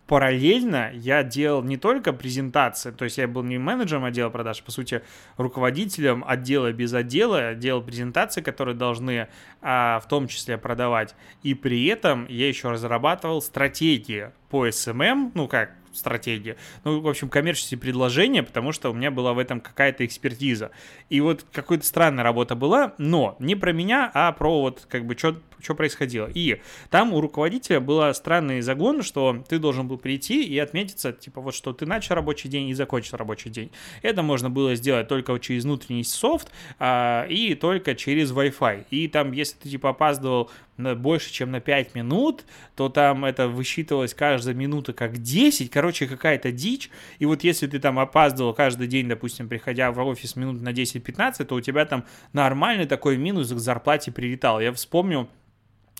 параллельно 0.07 0.91
я 0.93 1.23
делал 1.23 1.61
не 1.63 1.77
только 1.77 2.13
презентации, 2.13 2.91
то 2.91 3.05
есть 3.05 3.17
я 3.17 3.27
был 3.27 3.43
не 3.43 3.57
менеджером 3.57 4.05
отдела 4.05 4.29
продаж, 4.29 4.63
по 4.63 4.71
сути, 4.71 5.03
руководителем 5.35 6.23
отдела 6.25 6.71
без 6.71 6.93
отдела, 6.93 7.53
делал 7.53 7.81
презентации, 7.81 8.41
которые 8.41 8.75
должны 8.75 9.27
а, 9.61 9.99
в 9.99 10.07
том 10.07 10.27
числе 10.27 10.57
продавать, 10.57 11.15
и 11.43 11.53
при 11.53 11.85
этом 11.87 12.25
я 12.27 12.47
еще 12.47 12.71
разрабатывал 12.71 13.41
стратегии 13.41 14.31
по 14.49 14.67
SMM, 14.67 15.31
ну 15.35 15.47
как 15.47 15.71
стратегия. 15.97 16.55
Ну, 16.83 17.01
в 17.01 17.07
общем, 17.07 17.27
коммерческие 17.27 17.79
предложения, 17.79 18.43
потому 18.43 18.71
что 18.71 18.91
у 18.91 18.93
меня 18.93 19.11
была 19.11 19.33
в 19.33 19.39
этом 19.39 19.59
какая-то 19.59 20.05
экспертиза. 20.05 20.71
И 21.09 21.19
вот 21.19 21.45
какая-то 21.51 21.85
странная 21.85 22.23
работа 22.23 22.55
была, 22.55 22.93
но 22.97 23.35
не 23.39 23.55
про 23.55 23.73
меня, 23.73 24.09
а 24.13 24.31
про 24.31 24.61
вот 24.61 24.85
как 24.89 25.05
бы 25.05 25.17
что 25.17 25.37
что 25.67 25.75
происходило. 25.75 26.29
И 26.33 26.61
там 26.89 27.13
у 27.13 27.19
руководителя 27.19 27.81
был 27.81 28.13
странный 28.13 28.61
загон, 28.61 29.03
что 29.03 29.43
ты 29.49 29.59
должен 29.59 29.85
был 29.85 29.97
прийти 29.97 30.45
и 30.45 30.57
отметиться, 30.59 31.11
типа, 31.11 31.41
вот 31.41 31.53
что 31.53 31.73
ты 31.73 31.85
начал 31.85 32.15
рабочий 32.15 32.47
день 32.47 32.69
и 32.69 32.73
закончил 32.73 33.17
рабочий 33.17 33.49
день. 33.49 33.69
Это 34.01 34.23
можно 34.23 34.49
было 34.49 34.75
сделать 34.75 35.09
только 35.09 35.37
через 35.39 35.65
внутренний 35.65 36.05
софт 36.05 36.49
а, 36.79 37.25
и 37.27 37.53
только 37.53 37.95
через 37.95 38.31
Wi-Fi. 38.31 38.85
И 38.91 39.09
там, 39.09 39.33
если 39.33 39.57
ты, 39.57 39.69
типа, 39.69 39.89
опаздывал 39.89 40.49
больше, 40.77 41.31
чем 41.31 41.51
на 41.51 41.59
5 41.59 41.95
минут, 41.95 42.45
то 42.75 42.89
там 42.89 43.25
это 43.25 43.47
высчитывалось 43.47 44.13
каждая 44.13 44.55
минута 44.55 44.93
как 44.93 45.17
10, 45.17 45.69
короче, 45.69 46.07
какая-то 46.07 46.51
дичь, 46.51 46.89
и 47.19 47.25
вот 47.25 47.43
если 47.43 47.67
ты 47.67 47.79
там 47.79 47.99
опаздывал 47.99 48.53
каждый 48.53 48.87
день, 48.87 49.07
допустим, 49.07 49.49
приходя 49.49 49.91
в 49.91 49.99
офис 49.99 50.35
минут 50.35 50.61
на 50.61 50.69
10-15, 50.69 51.45
то 51.45 51.55
у 51.55 51.61
тебя 51.61 51.85
там 51.85 52.05
нормальный 52.33 52.85
такой 52.85 53.17
минус 53.17 53.51
к 53.51 53.57
зарплате 53.57 54.11
прилетал. 54.11 54.61
Я 54.61 54.71
вспомню, 54.71 55.27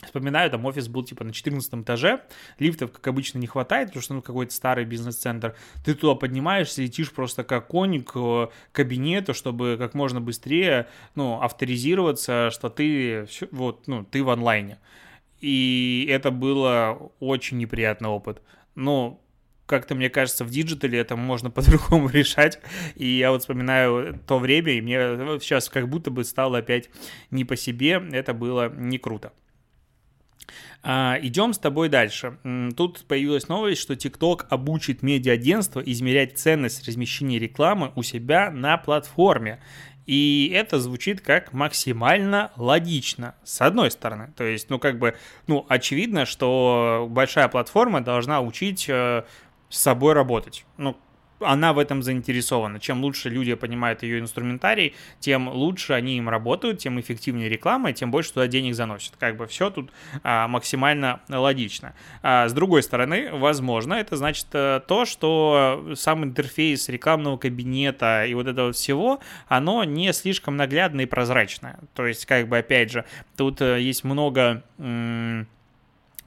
Вспоминаю, 0.04 0.52
там 0.52 0.64
офис 0.66 0.88
был 0.88 1.04
типа 1.04 1.24
на 1.24 1.34
14 1.34 1.74
этаже, 1.74 2.22
лифтов, 2.60 2.92
как 2.92 3.08
обычно, 3.08 3.40
не 3.40 3.48
хватает, 3.48 3.88
потому 3.88 4.04
что 4.04 4.14
ну 4.14 4.22
какой-то 4.22 4.54
старый 4.54 4.86
бизнес-центр. 4.86 5.56
Ты 5.84 5.96
туда 5.96 6.14
поднимаешься, 6.14 6.84
летишь 6.84 7.12
просто 7.12 7.44
как 7.44 7.68
конь 7.68 8.04
к 8.04 8.52
кабинету, 8.72 9.34
чтобы 9.34 9.76
как 9.80 9.96
можно 9.96 10.22
быстрее, 10.22 10.88
ну, 11.16 11.42
авторизироваться, 11.42 12.52
что 12.52 12.70
ты, 12.70 13.28
вот, 13.52 13.88
ну, 13.88 14.04
ты 14.06 14.24
в 14.24 14.30
онлайне. 14.30 14.78
И 15.40 16.08
это 16.10 16.30
было 16.30 17.12
очень 17.20 17.58
неприятный 17.58 18.10
опыт. 18.10 18.42
Ну, 18.76 19.20
как-то, 19.66 19.96
мне 19.96 20.12
кажется, 20.12 20.46
в 20.46 20.52
диджитале 20.52 21.00
это 21.00 21.16
можно 21.16 21.50
по-другому 21.52 22.10
решать. 22.10 22.60
И 22.96 23.08
я 23.08 23.32
вот 23.32 23.42
вспоминаю 23.42 24.20
то 24.28 24.38
время, 24.38 24.74
и 24.74 24.82
мне 24.82 24.98
сейчас 25.40 25.70
как 25.70 25.90
будто 25.90 26.12
бы 26.12 26.24
стало 26.24 26.60
опять 26.60 26.92
не 27.32 27.46
по 27.46 27.56
себе. 27.56 28.02
Это 28.12 28.36
было 28.36 28.70
не 28.70 29.00
круто. 29.00 29.34
А, 30.84 31.18
идем 31.22 31.54
с 31.54 31.60
тобой 31.60 31.90
дальше. 31.90 32.38
Тут 32.76 33.06
появилась 33.06 33.48
новость, 33.48 33.82
что 33.82 33.94
TikTok 33.94 34.46
обучит 34.50 35.04
медиа-агентство 35.04 35.80
измерять 35.82 36.38
ценность 36.38 36.88
размещения 36.88 37.40
рекламы 37.40 37.92
у 37.96 38.04
себя 38.04 38.52
на 38.52 38.78
платформе. 38.78 39.60
И 40.06 40.50
это 40.54 40.80
звучит 40.80 41.20
как 41.20 41.52
максимально 41.52 42.52
логично, 42.56 43.36
с 43.44 43.60
одной 43.60 43.92
стороны. 43.92 44.32
То 44.38 44.46
есть, 44.46 44.70
ну, 44.70 44.80
как 44.80 45.00
бы, 45.00 45.18
ну, 45.48 45.66
очевидно, 45.68 46.26
что 46.26 47.08
большая 47.10 47.50
платформа 47.50 48.00
должна 48.00 48.40
учить 48.40 48.88
э, 48.88 49.24
с 49.68 49.78
собой 49.78 50.14
работать. 50.14 50.66
Ну, 50.78 50.96
она 51.40 51.74
в 51.74 51.80
этом 51.80 52.02
заинтересована. 52.04 52.80
Чем 52.80 53.04
лучше 53.04 53.30
люди 53.30 53.54
понимают 53.54 54.04
ее 54.04 54.20
инструментарий, 54.20 54.96
тем 55.20 55.48
лучше 55.48 55.94
они 55.94 56.18
им 56.18 56.30
работают, 56.30 56.80
тем 56.80 57.00
эффективнее 57.00 57.50
реклама, 57.50 57.94
тем 57.94 58.12
больше 58.12 58.34
туда 58.34 58.48
денег 58.48 58.76
заносят. 58.76 59.14
Как 59.20 59.38
бы 59.38 59.48
все 59.48 59.70
тут 59.70 59.92
а, 60.24 60.48
максимально 60.48 61.22
логично. 61.30 61.94
А, 62.22 62.48
с 62.48 62.54
другой 62.54 62.84
стороны, 62.84 63.30
возможно, 63.32 63.94
это 63.96 64.16
значит 64.18 64.48
а, 64.54 64.80
то, 64.80 65.06
что 65.06 65.94
сам 65.96 66.24
интерфейс 66.24 66.90
рекламного 66.90 67.38
кабинета 67.38 68.26
и 68.26 68.34
вот 68.34 68.48
этого 68.48 68.72
всего, 68.72 69.20
оно 69.48 69.84
не 69.84 70.12
слишком 70.14 70.58
наглядное 70.58 71.06
и 71.06 71.08
прозрачное. 71.08 71.80
То 71.94 72.06
есть, 72.06 72.26
как 72.26 72.48
бы, 72.48 72.58
опять 72.58 72.92
же, 72.92 73.06
тут 73.36 73.62
а, 73.62 73.78
есть 73.78 74.04
много... 74.04 74.64
М- 74.78 75.48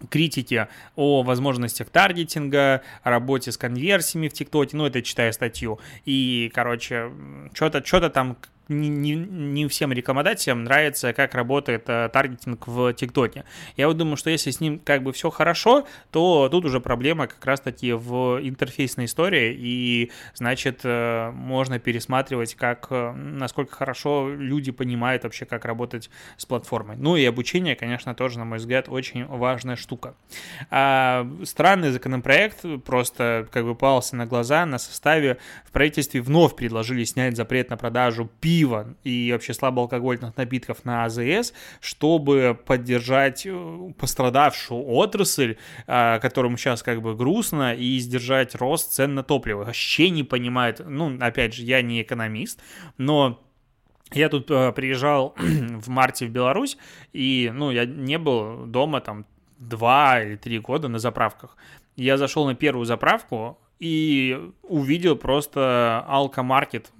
критики 0.08 0.68
о 0.96 1.22
возможностях 1.22 1.90
таргетинга, 1.90 2.82
работе 3.02 3.52
с 3.52 3.56
конверсиями 3.56 4.28
в 4.28 4.32
ТикТоке, 4.32 4.76
ну, 4.76 4.86
это 4.86 5.02
читая 5.02 5.32
статью, 5.32 5.80
и, 6.04 6.50
короче, 6.54 7.10
что-то 7.52 7.84
что 7.84 8.08
там 8.10 8.36
не, 8.70 8.88
не, 8.88 9.14
не 9.14 9.68
всем 9.68 9.92
рекламодателям 9.92 10.64
нравится, 10.64 11.12
как 11.12 11.34
работает 11.34 11.84
э, 11.88 12.08
таргетинг 12.12 12.66
в 12.66 12.94
ТикТоке. 12.94 13.44
Я 13.76 13.88
вот 13.88 13.96
думаю, 13.96 14.16
что 14.16 14.30
если 14.30 14.50
с 14.50 14.60
ним 14.60 14.78
как 14.78 15.02
бы 15.02 15.12
все 15.12 15.30
хорошо, 15.30 15.86
то 16.10 16.48
тут 16.50 16.64
уже 16.64 16.80
проблема 16.80 17.26
как 17.26 17.44
раз-таки 17.44 17.92
в 17.92 18.38
интерфейсной 18.42 19.06
истории, 19.06 19.54
и, 19.58 20.12
значит, 20.34 20.80
э, 20.84 21.30
можно 21.32 21.78
пересматривать, 21.78 22.54
как, 22.54 22.86
э, 22.90 23.12
насколько 23.12 23.74
хорошо 23.74 24.30
люди 24.30 24.70
понимают 24.70 25.24
вообще, 25.24 25.44
как 25.44 25.64
работать 25.64 26.10
с 26.36 26.46
платформой. 26.46 26.96
Ну 26.96 27.16
и 27.16 27.24
обучение, 27.24 27.74
конечно, 27.74 28.14
тоже, 28.14 28.38
на 28.38 28.44
мой 28.44 28.58
взгляд, 28.58 28.88
очень 28.88 29.26
важная 29.26 29.76
штука. 29.76 30.14
А, 30.70 31.28
странный 31.44 31.90
законопроект, 31.90 32.64
просто 32.84 33.48
как 33.50 33.64
бы 33.64 33.74
пался 33.74 34.16
на 34.16 34.26
глаза, 34.26 34.64
на 34.64 34.78
составе 34.78 35.38
в 35.66 35.72
правительстве 35.72 36.20
вновь 36.20 36.54
предложили 36.54 37.04
снять 37.04 37.36
запрет 37.36 37.70
на 37.70 37.76
продажу 37.76 38.30
пива 38.40 38.59
пива 38.60 38.94
и 39.04 39.30
вообще 39.32 39.54
слабоалкогольных 39.54 40.36
напитков 40.36 40.84
на 40.84 41.04
АЗС, 41.04 41.54
чтобы 41.80 42.58
поддержать 42.66 43.46
э, 43.46 43.92
пострадавшую 43.98 44.86
отрасль, 44.86 45.56
а, 45.86 46.18
которому 46.18 46.58
сейчас 46.58 46.82
как 46.82 47.00
бы 47.00 47.14
грустно, 47.16 47.74
и 47.74 47.98
сдержать 47.98 48.54
рост 48.54 48.92
цен 48.92 49.14
на 49.14 49.22
топливо. 49.22 49.64
Вообще 49.64 50.10
не 50.10 50.24
понимает, 50.24 50.82
ну, 50.86 51.16
опять 51.20 51.54
же, 51.54 51.62
я 51.62 51.80
не 51.80 52.02
экономист, 52.02 52.60
но 52.98 53.40
я 54.12 54.28
тут 54.28 54.50
э, 54.50 54.72
приезжал 54.72 55.34
в 55.38 55.88
марте 55.88 56.26
в 56.26 56.30
Беларусь, 56.30 56.76
и, 57.14 57.50
ну, 57.54 57.70
я 57.70 57.86
не 57.86 58.18
был 58.18 58.66
дома 58.66 59.00
там 59.00 59.24
два 59.58 60.22
или 60.22 60.36
три 60.36 60.58
года 60.58 60.88
на 60.88 60.98
заправках. 60.98 61.56
Я 61.96 62.18
зашел 62.18 62.44
на 62.46 62.54
первую 62.54 62.84
заправку, 62.84 63.58
и 63.80 64.38
увидел 64.62 65.16
просто 65.16 66.04
алкомаркет, 66.06 66.92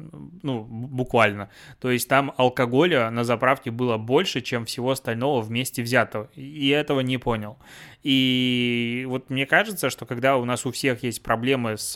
ну, 0.42 0.64
буквально. 0.64 1.50
То 1.78 1.90
есть 1.90 2.08
там 2.08 2.32
алкоголя 2.38 3.10
на 3.10 3.22
заправке 3.22 3.70
было 3.70 3.98
больше, 3.98 4.40
чем 4.40 4.64
всего 4.64 4.90
остального 4.92 5.42
вместе 5.42 5.82
взятого. 5.82 6.30
И 6.34 6.68
этого 6.68 7.00
не 7.00 7.18
понял. 7.18 7.58
И 8.02 9.04
вот 9.08 9.28
мне 9.28 9.44
кажется, 9.44 9.90
что 9.90 10.06
когда 10.06 10.38
у 10.38 10.44
нас 10.46 10.64
у 10.64 10.72
всех 10.72 11.02
есть 11.02 11.22
проблемы 11.22 11.76
с 11.76 11.94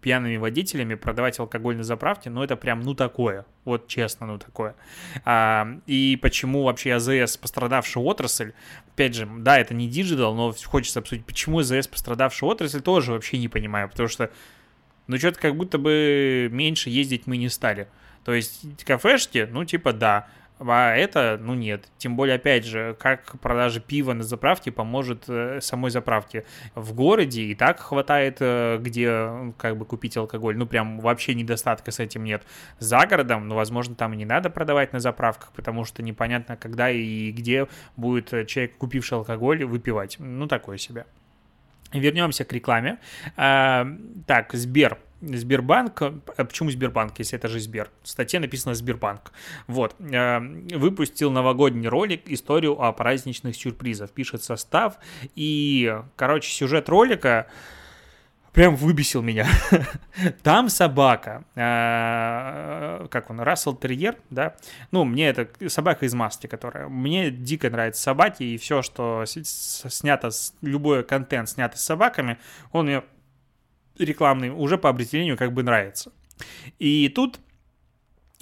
пьяными 0.00 0.36
водителями, 0.36 0.94
продавать 0.94 1.40
алкоголь 1.40 1.76
на 1.76 1.82
заправке, 1.82 2.30
ну, 2.30 2.42
это 2.42 2.56
прям, 2.56 2.80
ну, 2.82 2.94
такое. 2.94 3.46
Вот 3.64 3.88
честно, 3.88 4.26
ну, 4.26 4.38
такое. 4.38 4.76
А, 5.24 5.66
и 5.86 6.16
почему 6.22 6.62
вообще 6.62 6.94
АЗС 6.94 7.36
пострадавшая 7.36 8.04
отрасль? 8.04 8.52
Опять 8.92 9.14
же, 9.14 9.28
да, 9.38 9.58
это 9.58 9.74
не 9.74 9.88
digital, 9.88 10.34
но 10.34 10.54
хочется 10.64 11.00
обсудить, 11.00 11.26
почему 11.26 11.58
АЗС 11.58 11.88
пострадавшая 11.88 12.50
отрасль, 12.50 12.80
тоже 12.80 13.12
вообще 13.12 13.38
не 13.38 13.48
понимаю, 13.48 13.88
потому 13.88 14.08
что 14.08 14.30
ну, 15.08 15.18
что-то 15.18 15.40
как 15.40 15.56
будто 15.56 15.78
бы 15.78 16.48
меньше 16.52 16.90
ездить 16.90 17.26
мы 17.26 17.36
не 17.36 17.48
стали. 17.48 17.88
То 18.24 18.32
есть 18.32 18.84
кафешки, 18.84 19.48
ну, 19.50 19.64
типа, 19.64 19.92
да, 19.92 20.28
а 20.60 20.94
это, 20.94 21.38
ну 21.40 21.54
нет. 21.54 21.88
Тем 21.96 22.16
более, 22.16 22.36
опять 22.36 22.64
же, 22.64 22.94
как 22.98 23.38
продажа 23.40 23.80
пива 23.80 24.12
на 24.12 24.22
заправке 24.22 24.70
поможет 24.70 25.24
э, 25.28 25.60
самой 25.60 25.90
заправке. 25.90 26.44
В 26.74 26.92
городе 26.92 27.42
и 27.42 27.54
так 27.54 27.80
хватает, 27.80 28.36
э, 28.40 28.78
где 28.78 29.52
как 29.56 29.78
бы 29.78 29.86
купить 29.86 30.16
алкоголь. 30.16 30.56
Ну, 30.56 30.66
прям 30.66 31.00
вообще 31.00 31.34
недостатка 31.34 31.90
с 31.90 31.98
этим 31.98 32.24
нет. 32.24 32.42
За 32.78 33.06
городом, 33.06 33.48
ну, 33.48 33.54
возможно, 33.54 33.94
там 33.94 34.12
и 34.12 34.16
не 34.16 34.26
надо 34.26 34.50
продавать 34.50 34.92
на 34.92 35.00
заправках, 35.00 35.52
потому 35.52 35.84
что 35.84 36.02
непонятно, 36.02 36.56
когда 36.56 36.90
и 36.90 37.30
где 37.30 37.66
будет 37.96 38.46
человек, 38.46 38.76
купивший 38.76 39.18
алкоголь, 39.18 39.64
выпивать. 39.64 40.16
Ну, 40.18 40.46
такое 40.46 40.76
себе. 40.76 41.06
Вернемся 41.92 42.44
к 42.44 42.52
рекламе. 42.52 42.98
А, 43.36 43.86
так, 44.26 44.52
Сбер. 44.52 44.98
Сбербанк, 45.22 46.00
а 46.00 46.44
почему 46.44 46.70
Сбербанк, 46.70 47.18
если 47.18 47.38
это 47.38 47.48
же 47.48 47.60
Сбер? 47.60 47.90
В 48.02 48.08
статье 48.08 48.40
написано 48.40 48.74
Сбербанк. 48.74 49.32
Вот, 49.66 49.94
а, 50.00 50.40
выпустил 50.40 51.30
новогодний 51.30 51.88
ролик, 51.88 52.22
историю 52.30 52.80
о 52.80 52.92
праздничных 52.92 53.54
сюрпризах. 53.54 54.10
Пишет 54.10 54.42
состав, 54.42 54.94
и, 55.34 55.94
короче, 56.16 56.50
сюжет 56.50 56.88
ролика 56.88 57.48
прям 58.52 58.76
выбесил 58.76 59.22
меня. 59.22 59.46
Там 60.42 60.68
собака, 60.68 61.44
э, 61.54 63.06
как 63.08 63.30
он, 63.30 63.40
Рассел 63.40 63.74
Терьер, 63.74 64.16
да? 64.30 64.56
Ну, 64.90 65.04
мне 65.04 65.28
это 65.28 65.48
собака 65.68 66.06
из 66.06 66.14
маски, 66.14 66.46
которая... 66.46 66.88
Мне 66.88 67.30
дико 67.30 67.70
нравятся 67.70 68.02
собаки, 68.02 68.42
и 68.42 68.56
все, 68.58 68.82
что 68.82 69.24
снято, 69.26 70.30
любой 70.62 71.04
контент 71.04 71.48
снятый 71.48 71.78
с 71.78 71.84
собаками, 71.84 72.38
он 72.72 72.86
мне 72.86 73.02
рекламный 73.98 74.50
уже 74.50 74.78
по 74.78 74.88
определению 74.88 75.36
как 75.36 75.52
бы 75.52 75.62
нравится. 75.62 76.12
И 76.78 77.08
тут 77.08 77.38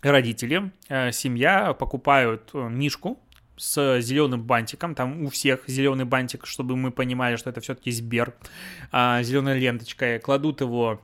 родители, 0.03 0.71
э, 0.89 1.13
семья 1.13 1.73
покупают 1.75 2.51
э, 2.55 2.69
мишку, 2.69 3.19
с 3.59 4.01
зеленым 4.01 4.43
бантиком, 4.43 4.95
там 4.95 5.25
у 5.25 5.31
всех 5.31 5.65
зеленый 5.67 6.05
бантик, 6.05 6.47
чтобы 6.47 6.77
мы 6.77 6.91
понимали, 6.91 7.37
что 7.37 7.51
это 7.51 7.61
все-таки 7.61 7.91
Сбер, 7.91 8.35
а, 8.93 9.23
зеленой 9.23 9.59
ленточкой, 9.59 10.19
кладут 10.19 10.61
его 10.61 11.01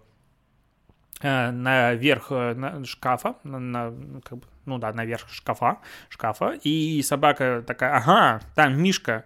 а, 1.20 1.50
наверх 1.52 2.26
э, 2.30 2.54
на 2.54 2.84
шкафа, 2.84 3.36
на, 3.44 3.58
на, 3.58 3.94
как 4.22 4.38
бы, 4.38 4.46
ну 4.66 4.78
да, 4.78 4.92
наверх 4.92 5.28
шкафа, 5.30 5.78
шкафа, 6.08 6.58
и 6.62 7.02
собака 7.02 7.64
такая, 7.66 7.96
ага, 7.96 8.40
там 8.54 8.80
Мишка, 8.82 9.24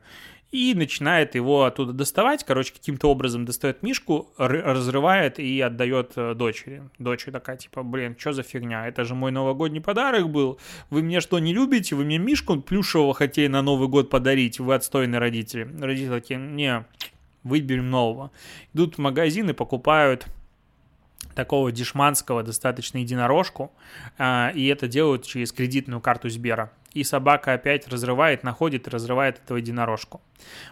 и 0.51 0.75
начинает 0.75 1.35
его 1.35 1.65
оттуда 1.65 1.93
доставать, 1.93 2.45
короче, 2.45 2.73
каким-то 2.73 3.09
образом 3.11 3.45
достает 3.45 3.83
мишку, 3.83 4.33
разрывает 4.39 5.39
и 5.39 5.61
отдает 5.61 6.13
э, 6.17 6.35
дочери. 6.35 6.83
Дочь 6.99 7.25
такая, 7.25 7.59
типа, 7.59 7.83
блин, 7.83 8.17
что 8.19 8.33
за 8.33 8.43
фигня, 8.43 8.89
это 8.89 9.05
же 9.05 9.15
мой 9.15 9.31
новогодний 9.31 9.83
подарок 9.83 10.31
был, 10.31 10.59
вы 10.89 11.03
мне 11.03 11.21
что, 11.21 11.39
не 11.39 11.53
любите, 11.53 11.95
вы 11.95 12.05
мне 12.05 12.19
мишку 12.19 12.61
плюшевого 12.61 13.13
хотели 13.13 13.49
на 13.49 13.61
Новый 13.61 13.89
год 13.89 14.09
подарить, 14.09 14.59
вы 14.59 14.75
отстойные 14.75 15.19
родители. 15.19 15.69
Родители 15.81 16.09
такие, 16.09 16.41
не, 16.41 16.85
выберем 17.43 17.91
нового. 17.91 18.31
Идут 18.73 18.97
в 18.97 18.99
магазин 18.99 19.51
и 19.51 19.53
покупают 19.53 20.27
такого 21.35 21.71
дешманского 21.71 22.43
достаточно 22.43 22.99
единорожку, 22.99 23.71
а, 24.17 24.51
и 24.55 24.67
это 24.67 24.89
делают 24.89 25.25
через 25.25 25.53
кредитную 25.53 26.01
карту 26.01 26.29
Сбера. 26.29 26.73
И 26.93 27.05
собака 27.05 27.53
опять 27.53 27.89
разрывает, 27.89 28.43
находит 28.43 28.87
и 28.87 28.91
разрывает 28.91 29.41
эту 29.45 29.57
единорожку. 29.57 30.21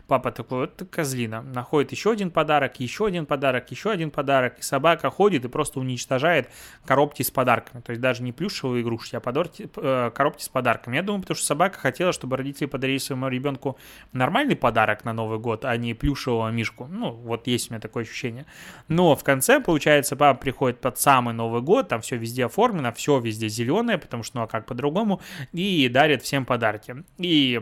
Папа 0.06 0.30
такой, 0.30 0.60
вот 0.60 0.82
козлина, 0.90 1.42
находит 1.42 1.90
еще 1.90 2.12
один 2.12 2.30
подарок, 2.30 2.78
еще 2.78 3.06
один 3.06 3.26
подарок, 3.26 3.70
еще 3.70 3.90
один 3.90 4.10
подарок, 4.10 4.58
и 4.58 4.62
собака 4.62 5.10
ходит 5.10 5.44
и 5.44 5.48
просто 5.48 5.80
уничтожает 5.80 6.48
коробки 6.84 7.22
с 7.22 7.30
подарками, 7.30 7.80
то 7.80 7.90
есть 7.90 8.00
даже 8.00 8.22
не 8.22 8.32
плюшевые 8.32 8.82
игрушки, 8.82 9.16
а 9.16 9.20
подарки, 9.20 9.68
э, 9.76 10.10
коробки 10.14 10.42
с 10.42 10.48
подарками. 10.48 10.96
Я 10.96 11.02
думаю, 11.02 11.22
потому 11.22 11.36
что 11.36 11.46
собака 11.46 11.78
хотела, 11.78 12.12
чтобы 12.12 12.36
родители 12.36 12.66
подарили 12.66 12.98
своему 12.98 13.28
ребенку 13.28 13.76
нормальный 14.12 14.56
подарок 14.56 15.04
на 15.04 15.12
Новый 15.12 15.38
год, 15.38 15.64
а 15.64 15.76
не 15.76 15.94
плюшевого 15.94 16.50
мишку. 16.50 16.86
Ну, 16.86 17.10
вот 17.10 17.46
есть 17.46 17.70
у 17.70 17.74
меня 17.74 17.80
такое 17.80 18.04
ощущение. 18.04 18.46
Но 18.88 19.16
в 19.16 19.24
конце, 19.24 19.60
получается, 19.60 20.16
папа 20.16 20.38
приходит 20.38 20.80
под 20.80 20.98
самый 20.98 21.34
Новый 21.34 21.60
год, 21.60 21.88
там 21.88 22.00
все 22.00 22.16
везде 22.16 22.46
оформлено, 22.46 22.92
все 22.92 23.18
везде 23.18 23.48
зеленое, 23.48 23.98
потому 23.98 24.22
что, 24.22 24.38
ну 24.38 24.44
а 24.44 24.46
как 24.46 24.66
по-другому, 24.66 25.20
и 25.52 25.88
дарит 26.06 26.22
всем 26.22 26.44
подарки. 26.44 27.04
И 27.18 27.60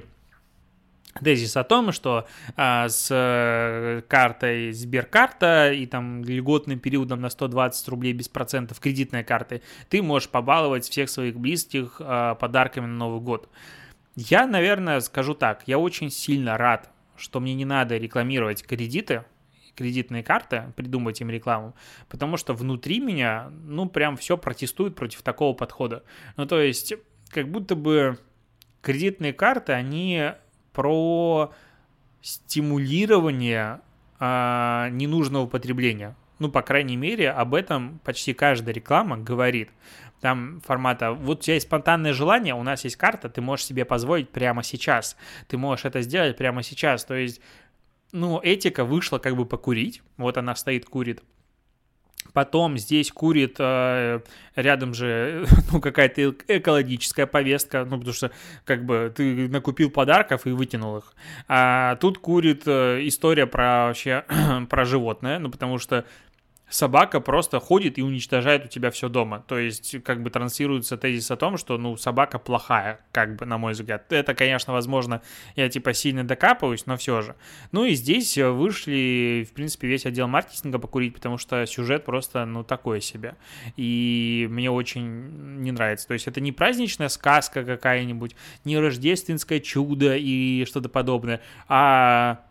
тезис 1.22 1.57
о 1.57 1.64
том, 1.64 1.92
что 1.92 2.26
а, 2.57 2.88
с 2.90 3.09
э, 3.11 4.02
картой 4.07 4.72
Сберкарта 4.72 5.72
и 5.72 5.87
там 5.87 6.22
льготным 6.24 6.78
периодом 6.78 7.22
на 7.22 7.30
120 7.30 7.88
рублей 7.88 8.12
без 8.12 8.28
процентов 8.28 8.80
кредитной 8.80 9.24
карты 9.24 9.62
ты 9.88 10.02
можешь 10.02 10.28
побаловать 10.28 10.85
всех 10.85 11.09
своих 11.09 11.37
близких 11.38 11.96
а, 12.00 12.35
подарками 12.35 12.85
на 12.85 12.96
Новый 12.96 13.20
год. 13.20 13.48
Я, 14.14 14.46
наверное, 14.46 15.00
скажу 15.00 15.35
так, 15.35 15.62
я 15.66 15.78
очень 15.78 16.11
сильно 16.11 16.59
рад, 16.59 16.90
что 17.16 17.40
мне 17.40 17.54
не 17.54 17.64
надо 17.64 17.96
рекламировать 17.96 18.62
кредиты, 18.62 19.24
кредитные 19.74 20.22
карты, 20.22 20.72
придумать 20.76 21.20
им 21.22 21.30
рекламу, 21.30 21.74
потому 22.11 22.37
что 22.37 22.52
внутри 22.52 23.00
меня, 23.00 23.50
ну, 23.64 23.88
прям 23.88 24.18
все 24.18 24.37
протестует 24.37 24.94
против 24.94 25.22
такого 25.22 25.54
подхода. 25.54 26.04
Ну, 26.37 26.46
то 26.46 26.61
есть, 26.61 26.94
как 27.30 27.48
будто 27.50 27.74
бы 27.74 28.18
кредитные 28.85 29.33
карты, 29.33 29.73
они 29.73 30.33
про 30.73 31.53
стимулирование 32.20 33.81
а, 34.20 34.88
ненужного 34.90 35.47
потребления. 35.47 36.14
Ну, 36.38 36.51
по 36.51 36.62
крайней 36.62 36.97
мере, 36.97 37.31
об 37.31 37.55
этом 37.55 38.01
почти 38.05 38.35
каждая 38.35 38.75
реклама 38.75 39.16
говорит. 39.16 39.70
Там 40.20 40.61
формата, 40.64 41.12
вот 41.12 41.38
у 41.38 41.42
тебя 41.42 41.55
есть 41.55 41.66
спонтанное 41.66 42.12
желание, 42.12 42.55
у 42.55 42.62
нас 42.62 42.85
есть 42.85 42.97
карта, 42.97 43.29
ты 43.29 43.40
можешь 43.42 43.66
себе 43.66 43.85
позволить 43.85 44.31
прямо 44.31 44.62
сейчас. 44.62 45.16
Ты 45.49 45.59
можешь 45.59 45.85
это 45.85 46.01
сделать 46.01 46.37
прямо 46.37 46.62
сейчас. 46.62 47.05
То 47.05 47.14
есть, 47.14 47.40
ну, 48.12 48.40
этика 48.42 48.85
вышла 48.85 49.18
как 49.18 49.37
бы 49.37 49.44
покурить. 49.44 50.03
Вот 50.16 50.38
она 50.38 50.55
стоит, 50.55 50.87
курит. 50.87 51.23
Потом 52.33 52.79
здесь 52.79 53.12
курит 53.12 53.57
э, 53.61 54.20
рядом 54.57 54.92
же 54.92 55.46
ну, 55.72 55.81
какая-то 55.81 56.35
экологическая 56.48 57.27
повестка, 57.27 57.85
ну, 57.85 57.98
потому 57.98 58.12
что 58.12 58.33
как 58.64 58.85
бы 58.85 59.12
ты 59.14 59.48
накупил 59.48 59.88
подарков 59.88 60.46
и 60.46 60.50
вытянул 60.50 60.98
их. 60.98 61.14
А 61.46 61.94
тут 61.96 62.18
курит 62.18 62.62
э, 62.66 63.00
история 63.07 63.46
про 63.46 63.87
вообще 63.87 64.24
про 64.68 64.85
животное, 64.85 65.38
ну, 65.38 65.48
потому 65.48 65.79
что 65.79 66.05
собака 66.68 67.20
просто 67.20 67.61
ходит 67.61 67.98
и 67.98 68.03
уничтожает 68.03 68.64
у 68.64 68.68
тебя 68.68 68.90
все 68.90 69.09
дома. 69.09 69.44
То 69.46 69.59
есть, 69.59 70.03
как 70.03 70.22
бы 70.22 70.31
транслируется 70.31 70.96
тезис 70.96 71.31
о 71.31 71.37
том, 71.37 71.57
что, 71.57 71.79
ну, 71.79 71.96
собака 71.96 72.38
плохая, 72.38 73.00
как 73.12 73.37
бы, 73.37 73.46
на 73.46 73.59
мой 73.59 73.72
взгляд. 73.72 74.12
Это, 74.12 74.35
конечно, 74.35 74.72
возможно, 74.72 75.22
я, 75.57 75.68
типа, 75.68 75.92
сильно 75.92 76.24
докапываюсь, 76.24 76.87
но 76.87 76.96
все 76.96 77.22
же. 77.22 77.37
Ну, 77.72 77.85
и 77.85 77.94
здесь 77.94 78.37
вышли, 78.37 79.46
в 79.48 79.53
принципе, 79.55 79.88
весь 79.88 80.07
отдел 80.07 80.27
маркетинга 80.27 80.79
покурить, 80.79 81.14
потому 81.14 81.38
что 81.38 81.64
сюжет 81.66 82.05
просто, 82.05 82.44
ну, 82.44 82.64
такое 82.64 83.00
себе. 83.00 83.37
И 83.77 84.48
мне 84.50 84.70
очень 84.70 85.61
не 85.61 85.72
нравится. 85.72 86.09
То 86.09 86.14
есть, 86.14 86.27
это 86.27 86.40
не 86.40 86.53
праздничная 86.53 87.09
сказка 87.09 87.64
какая-нибудь, 87.64 88.35
не 88.64 88.79
рождественское 88.79 89.61
чудо 89.61 90.16
и 90.16 90.64
что-то 90.64 90.88
подобное, 90.88 91.40
а 91.68 92.44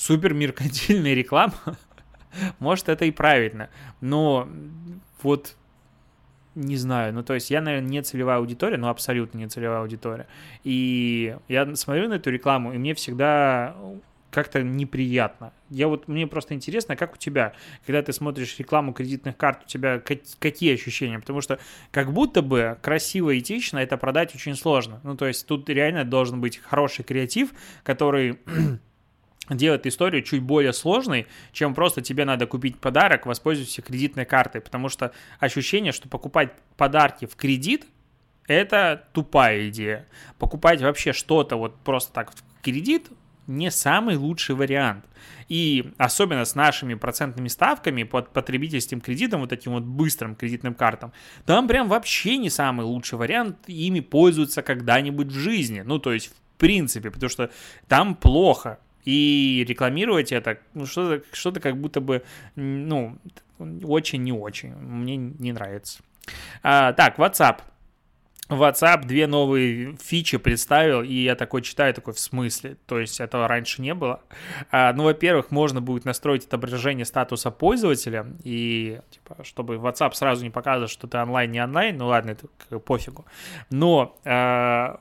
супер 0.00 0.32
меркантильная 0.34 1.14
реклама, 1.14 1.54
Может, 2.58 2.88
это 2.88 3.04
и 3.04 3.10
правильно, 3.10 3.70
но 4.00 4.48
вот 5.22 5.56
не 6.54 6.76
знаю, 6.76 7.14
ну 7.14 7.22
то 7.22 7.34
есть 7.34 7.50
я, 7.50 7.60
наверное, 7.60 7.88
не 7.88 8.02
целевая 8.02 8.38
аудитория, 8.38 8.76
но 8.76 8.88
абсолютно 8.88 9.38
не 9.38 9.48
целевая 9.48 9.80
аудитория. 9.80 10.26
И 10.64 11.36
я 11.48 11.74
смотрю 11.76 12.08
на 12.08 12.14
эту 12.14 12.30
рекламу, 12.30 12.72
и 12.72 12.78
мне 12.78 12.94
всегда 12.94 13.76
как-то 14.30 14.62
неприятно. 14.62 15.52
Я 15.70 15.88
вот, 15.88 16.08
мне 16.08 16.26
просто 16.26 16.54
интересно, 16.54 16.96
как 16.96 17.14
у 17.14 17.16
тебя, 17.16 17.52
когда 17.84 18.02
ты 18.02 18.12
смотришь 18.12 18.58
рекламу 18.58 18.92
кредитных 18.92 19.36
карт, 19.36 19.62
у 19.64 19.68
тебя 19.68 20.00
какие 20.00 20.74
ощущения? 20.74 21.18
Потому 21.18 21.40
что 21.40 21.58
как 21.90 22.12
будто 22.12 22.42
бы 22.42 22.78
красиво 22.80 23.30
и 23.30 23.40
этично 23.40 23.78
это 23.78 23.96
продать 23.96 24.34
очень 24.34 24.54
сложно. 24.54 25.00
Ну, 25.02 25.16
то 25.16 25.26
есть 25.26 25.46
тут 25.46 25.68
реально 25.68 26.04
должен 26.04 26.40
быть 26.40 26.58
хороший 26.58 27.04
креатив, 27.04 27.50
который 27.82 28.38
делает 29.48 29.86
историю 29.86 30.22
чуть 30.22 30.42
более 30.42 30.72
сложной, 30.72 31.26
чем 31.52 31.74
просто 31.74 32.02
тебе 32.02 32.24
надо 32.24 32.46
купить 32.46 32.78
подарок, 32.78 33.26
воспользуйся 33.26 33.82
кредитной 33.82 34.24
картой, 34.24 34.60
потому 34.60 34.88
что 34.88 35.12
ощущение, 35.38 35.92
что 35.92 36.08
покупать 36.08 36.52
подарки 36.76 37.26
в 37.26 37.36
кредит– 37.36 37.86
это 38.46 39.04
тупая 39.12 39.68
идея. 39.68 40.06
Покупать 40.38 40.82
вообще 40.82 41.12
что-то 41.12 41.56
вот 41.56 41.76
просто 41.80 42.12
так 42.12 42.32
в 42.32 42.42
кредит 42.62 43.08
не 43.46 43.70
самый 43.70 44.16
лучший 44.16 44.54
вариант. 44.54 45.04
И 45.48 45.92
особенно 45.98 46.44
с 46.44 46.54
нашими 46.54 46.94
процентными 46.94 47.48
ставками 47.48 48.04
под 48.04 48.32
потребительским 48.32 49.00
кредитом, 49.00 49.40
вот 49.40 49.50
таким 49.50 49.72
вот 49.72 49.82
быстрым 49.82 50.36
кредитным 50.36 50.74
картам, 50.74 51.12
там 51.46 51.66
прям 51.66 51.88
вообще 51.88 52.36
не 52.36 52.50
самый 52.50 52.86
лучший 52.86 53.18
вариант 53.18 53.56
ими 53.66 54.00
пользоваться 54.00 54.62
когда-нибудь 54.62 55.28
в 55.28 55.38
жизни. 55.38 55.80
Ну, 55.80 55.98
то 55.98 56.12
есть, 56.12 56.28
в 56.28 56.58
принципе, 56.58 57.10
потому 57.10 57.30
что 57.30 57.50
там 57.88 58.14
плохо 58.14 58.78
и 59.10 59.64
рекламировать 59.64 60.32
это, 60.32 60.58
ну, 60.74 60.86
что-то, 60.86 61.24
что-то 61.32 61.60
как 61.60 61.76
будто 61.76 62.00
бы, 62.00 62.22
ну, 62.54 63.16
очень 63.58 64.22
не 64.22 64.32
очень. 64.32 64.72
Мне 64.74 65.16
не 65.16 65.52
нравится. 65.52 66.00
А, 66.62 66.92
так, 66.92 67.18
WhatsApp. 67.18 67.58
WhatsApp 68.50 69.04
две 69.06 69.26
новые 69.26 69.96
фичи 70.02 70.36
представил, 70.36 71.02
и 71.02 71.14
я 71.14 71.36
такой 71.36 71.62
читаю, 71.62 71.94
такой, 71.94 72.14
в 72.14 72.18
смысле? 72.18 72.76
То 72.86 72.98
есть 72.98 73.20
этого 73.20 73.46
раньше 73.46 73.80
не 73.80 73.94
было? 73.94 74.20
А, 74.70 74.92
ну, 74.92 75.04
во-первых, 75.04 75.50
можно 75.50 75.80
будет 75.80 76.04
настроить 76.04 76.46
отображение 76.46 77.04
статуса 77.04 77.50
пользователя, 77.50 78.26
и, 78.42 79.00
типа, 79.10 79.44
чтобы 79.44 79.76
WhatsApp 79.76 80.14
сразу 80.14 80.42
не 80.42 80.50
показывал, 80.50 80.88
что 80.88 81.06
ты 81.06 81.18
онлайн, 81.18 81.52
не 81.52 81.62
онлайн, 81.62 81.96
ну 81.96 82.08
ладно, 82.08 82.30
это 82.30 82.78
пофигу. 82.80 83.24
Но 83.70 84.18
а, 84.24 85.00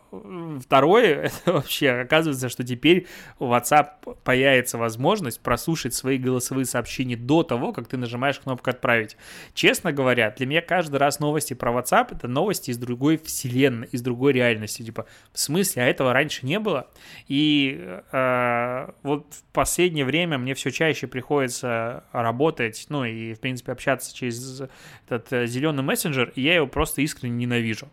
второе, 0.64 1.24
это 1.46 1.54
вообще 1.54 1.90
оказывается, 1.90 2.50
что 2.50 2.64
теперь 2.64 3.08
у 3.40 3.48
WhatsApp 3.48 4.18
появится 4.24 4.78
возможность 4.78 5.42
прослушать 5.42 5.94
свои 5.96 6.18
голосовые 6.18 6.66
сообщения 6.66 7.16
до 7.16 7.44
того, 7.44 7.74
как 7.74 7.88
ты 7.88 7.98
нажимаешь 7.98 8.40
кнопку 8.40 8.70
«Отправить». 8.70 9.18
Честно 9.56 9.92
говоря, 9.92 10.32
для 10.38 10.46
меня 10.46 10.62
каждый 10.62 10.98
раз 10.98 11.20
новости 11.20 11.56
про 11.56 11.72
WhatsApp— 11.72 12.10
это 12.12 12.28
новости 12.28 12.70
из 12.70 12.78
другой 12.78 13.18
вселенной 13.18 13.39
вселенной, 13.40 13.88
из 13.92 14.02
другой 14.02 14.34
реальности. 14.34 14.84
Типа, 14.84 15.06
в 15.32 15.40
смысле, 15.40 15.84
а 15.84 15.86
этого 15.86 16.14
раньше 16.14 16.46
не 16.46 16.60
было? 16.60 16.88
И 17.28 17.80
э, 18.12 18.90
вот 19.04 19.28
в 19.34 19.54
последнее 19.54 20.06
время 20.06 20.38
мне 20.38 20.54
все 20.54 20.72
чаще 20.72 21.08
приходится 21.08 22.04
работать, 22.12 22.86
ну 22.90 23.06
и, 23.06 23.34
в 23.34 23.40
принципе, 23.40 23.72
общаться 23.72 24.14
через 24.16 24.62
этот 25.06 25.32
э, 25.32 25.48
зеленый 25.48 25.84
мессенджер, 25.84 26.34
и 26.36 26.42
я 26.42 26.56
его 26.56 26.68
просто 26.68 27.02
искренне 27.02 27.46
ненавижу. 27.46 27.88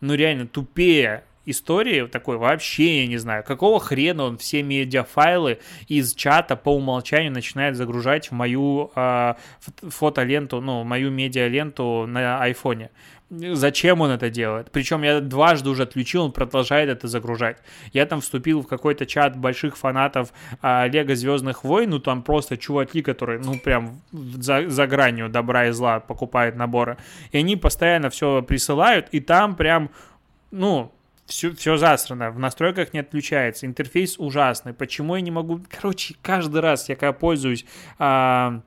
Ну, 0.00 0.14
реально, 0.14 0.46
тупее 0.46 1.24
истории 1.46 2.06
такой 2.06 2.36
вообще 2.36 3.02
я 3.02 3.06
не 3.06 3.16
знаю, 3.16 3.44
какого 3.44 3.80
хрена 3.80 4.24
он 4.24 4.38
все 4.38 4.62
медиафайлы 4.62 5.58
из 5.88 6.14
чата 6.14 6.56
по 6.56 6.74
умолчанию 6.74 7.32
начинает 7.32 7.76
загружать 7.76 8.30
в 8.30 8.32
мою 8.32 8.90
э, 8.94 9.34
фотоленту, 9.82 10.60
ну, 10.60 10.84
мою 10.84 11.10
медиаленту 11.10 12.06
на 12.06 12.40
айфоне 12.40 12.90
зачем 13.30 14.00
он 14.00 14.10
это 14.10 14.30
делает. 14.30 14.70
Причем 14.70 15.02
я 15.02 15.20
дважды 15.20 15.70
уже 15.70 15.84
отключил, 15.84 16.24
он 16.24 16.32
продолжает 16.32 16.88
это 16.88 17.08
загружать. 17.08 17.58
Я 17.92 18.06
там 18.06 18.20
вступил 18.20 18.62
в 18.62 18.66
какой-то 18.66 19.06
чат 19.06 19.36
больших 19.36 19.76
фанатов 19.76 20.32
а, 20.60 20.86
Лего 20.86 21.14
Звездных 21.14 21.64
войн, 21.64 21.90
ну 21.90 21.98
там 21.98 22.22
просто 22.22 22.56
чуваки, 22.56 23.02
которые, 23.02 23.40
ну 23.40 23.58
прям 23.58 24.00
за, 24.12 24.68
за 24.68 24.86
гранью 24.86 25.28
добра 25.28 25.66
и 25.66 25.70
зла 25.70 26.00
покупают 26.00 26.56
наборы. 26.56 26.96
И 27.32 27.38
они 27.38 27.56
постоянно 27.56 28.10
все 28.10 28.42
присылают, 28.42 29.08
и 29.12 29.20
там 29.20 29.56
прям, 29.56 29.90
ну, 30.50 30.92
все, 31.26 31.54
все 31.54 31.76
засрано, 31.76 32.30
в 32.30 32.38
настройках 32.38 32.92
не 32.92 33.00
отключается, 33.00 33.66
интерфейс 33.66 34.18
ужасный. 34.18 34.74
Почему 34.74 35.16
я 35.16 35.22
не 35.22 35.30
могу... 35.30 35.60
Короче, 35.70 36.14
каждый 36.22 36.60
раз, 36.60 36.88
я 36.88 36.96
когда 36.96 37.12
пользуюсь... 37.12 37.64
А, 37.98 38.62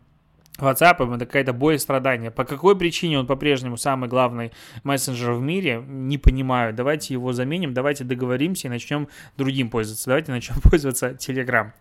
WhatsApp 0.58 1.16
это 1.16 1.26
какая-то 1.26 1.54
боль 1.54 1.76
и 1.76 1.78
страдания. 1.78 2.32
По 2.32 2.46
какой 2.46 2.78
причине 2.78 3.20
он 3.20 3.28
по-прежнему 3.28 3.78
самый 3.78 4.10
главный 4.10 4.52
мессенджер 4.84 5.34
в 5.34 5.42
мире, 5.42 5.84
не 5.88 6.18
понимаю. 6.18 6.74
Давайте 6.74 7.14
его 7.14 7.34
заменим, 7.34 7.74
давайте 7.74 8.04
договоримся 8.04 8.68
и 8.68 8.70
начнем 8.70 9.08
другим 9.38 9.70
пользоваться. 9.70 10.08
Давайте 10.08 10.32
начнем 10.32 10.56
пользоваться 10.64 11.10
Telegram. 11.12 11.72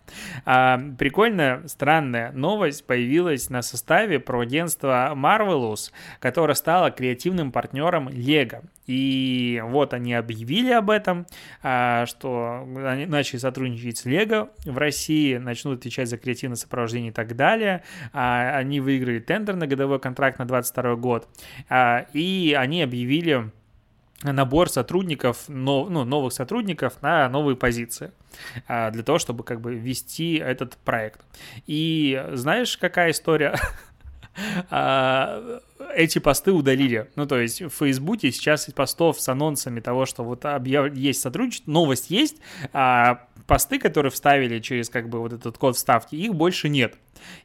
А, 0.45 0.79
прикольная, 0.97 1.67
странная 1.67 2.31
новость 2.31 2.85
появилась 2.85 3.49
на 3.49 3.61
составе 3.61 4.19
про 4.19 4.41
агентство 4.41 5.13
Marvelous, 5.15 5.91
которое 6.19 6.55
стало 6.55 6.91
креативным 6.91 7.51
партнером 7.51 8.07
Lego. 8.09 8.63
И 8.87 9.61
вот 9.65 9.93
они 9.93 10.13
объявили 10.13 10.71
об 10.71 10.89
этом, 10.89 11.27
а, 11.61 12.05
что 12.05 12.65
они 12.85 13.05
начали 13.05 13.37
сотрудничать 13.37 13.97
с 13.97 14.05
Lego 14.05 14.49
в 14.65 14.77
России, 14.77 15.35
начнут 15.35 15.79
отвечать 15.79 16.07
за 16.07 16.17
креативное 16.17 16.55
сопровождение 16.55 17.11
и 17.11 17.13
так 17.13 17.35
далее 17.35 17.83
а, 18.13 18.57
они 18.67 18.81
выиграли 18.81 19.19
тендер 19.19 19.55
на 19.55 19.65
годовой 19.65 19.99
контракт 19.99 20.39
на 20.39 20.45
22 20.45 20.95
год, 20.97 21.27
а, 21.69 22.05
и 22.13 22.55
они 22.57 22.83
объявили 22.83 23.49
набор 24.23 24.69
сотрудников, 24.69 25.45
ну, 25.47 25.87
новых 25.87 26.33
сотрудников 26.33 27.01
на 27.01 27.29
новые 27.29 27.55
позиции 27.55 28.11
а, 28.67 28.91
для 28.91 29.03
того, 29.03 29.19
чтобы 29.19 29.43
как 29.43 29.61
бы 29.61 29.75
вести 29.75 30.35
этот 30.35 30.75
проект. 30.77 31.21
И 31.65 32.21
знаешь, 32.33 32.77
какая 32.77 33.11
история? 33.11 33.55
А, 34.69 35.59
эти 35.95 36.19
посты 36.19 36.51
удалили. 36.51 37.09
Ну, 37.15 37.25
то 37.25 37.39
есть 37.39 37.61
в 37.61 37.69
Фейсбуке 37.69 38.31
сейчас 38.31 38.65
постов 38.75 39.19
с 39.19 39.29
анонсами 39.29 39.79
того, 39.79 40.05
что 40.05 40.23
вот 40.23 40.45
объяв... 40.45 40.93
есть 40.93 41.21
сотрудничество, 41.21 41.71
новость 41.71 42.09
есть, 42.09 42.37
а 42.73 43.27
посты, 43.47 43.79
которые 43.79 44.11
вставили 44.11 44.59
через 44.59 44.89
как 44.89 45.09
бы 45.09 45.19
вот 45.19 45.33
этот 45.33 45.57
код 45.57 45.75
вставки, 45.75 46.15
их 46.15 46.35
больше 46.35 46.69
нет. 46.69 46.95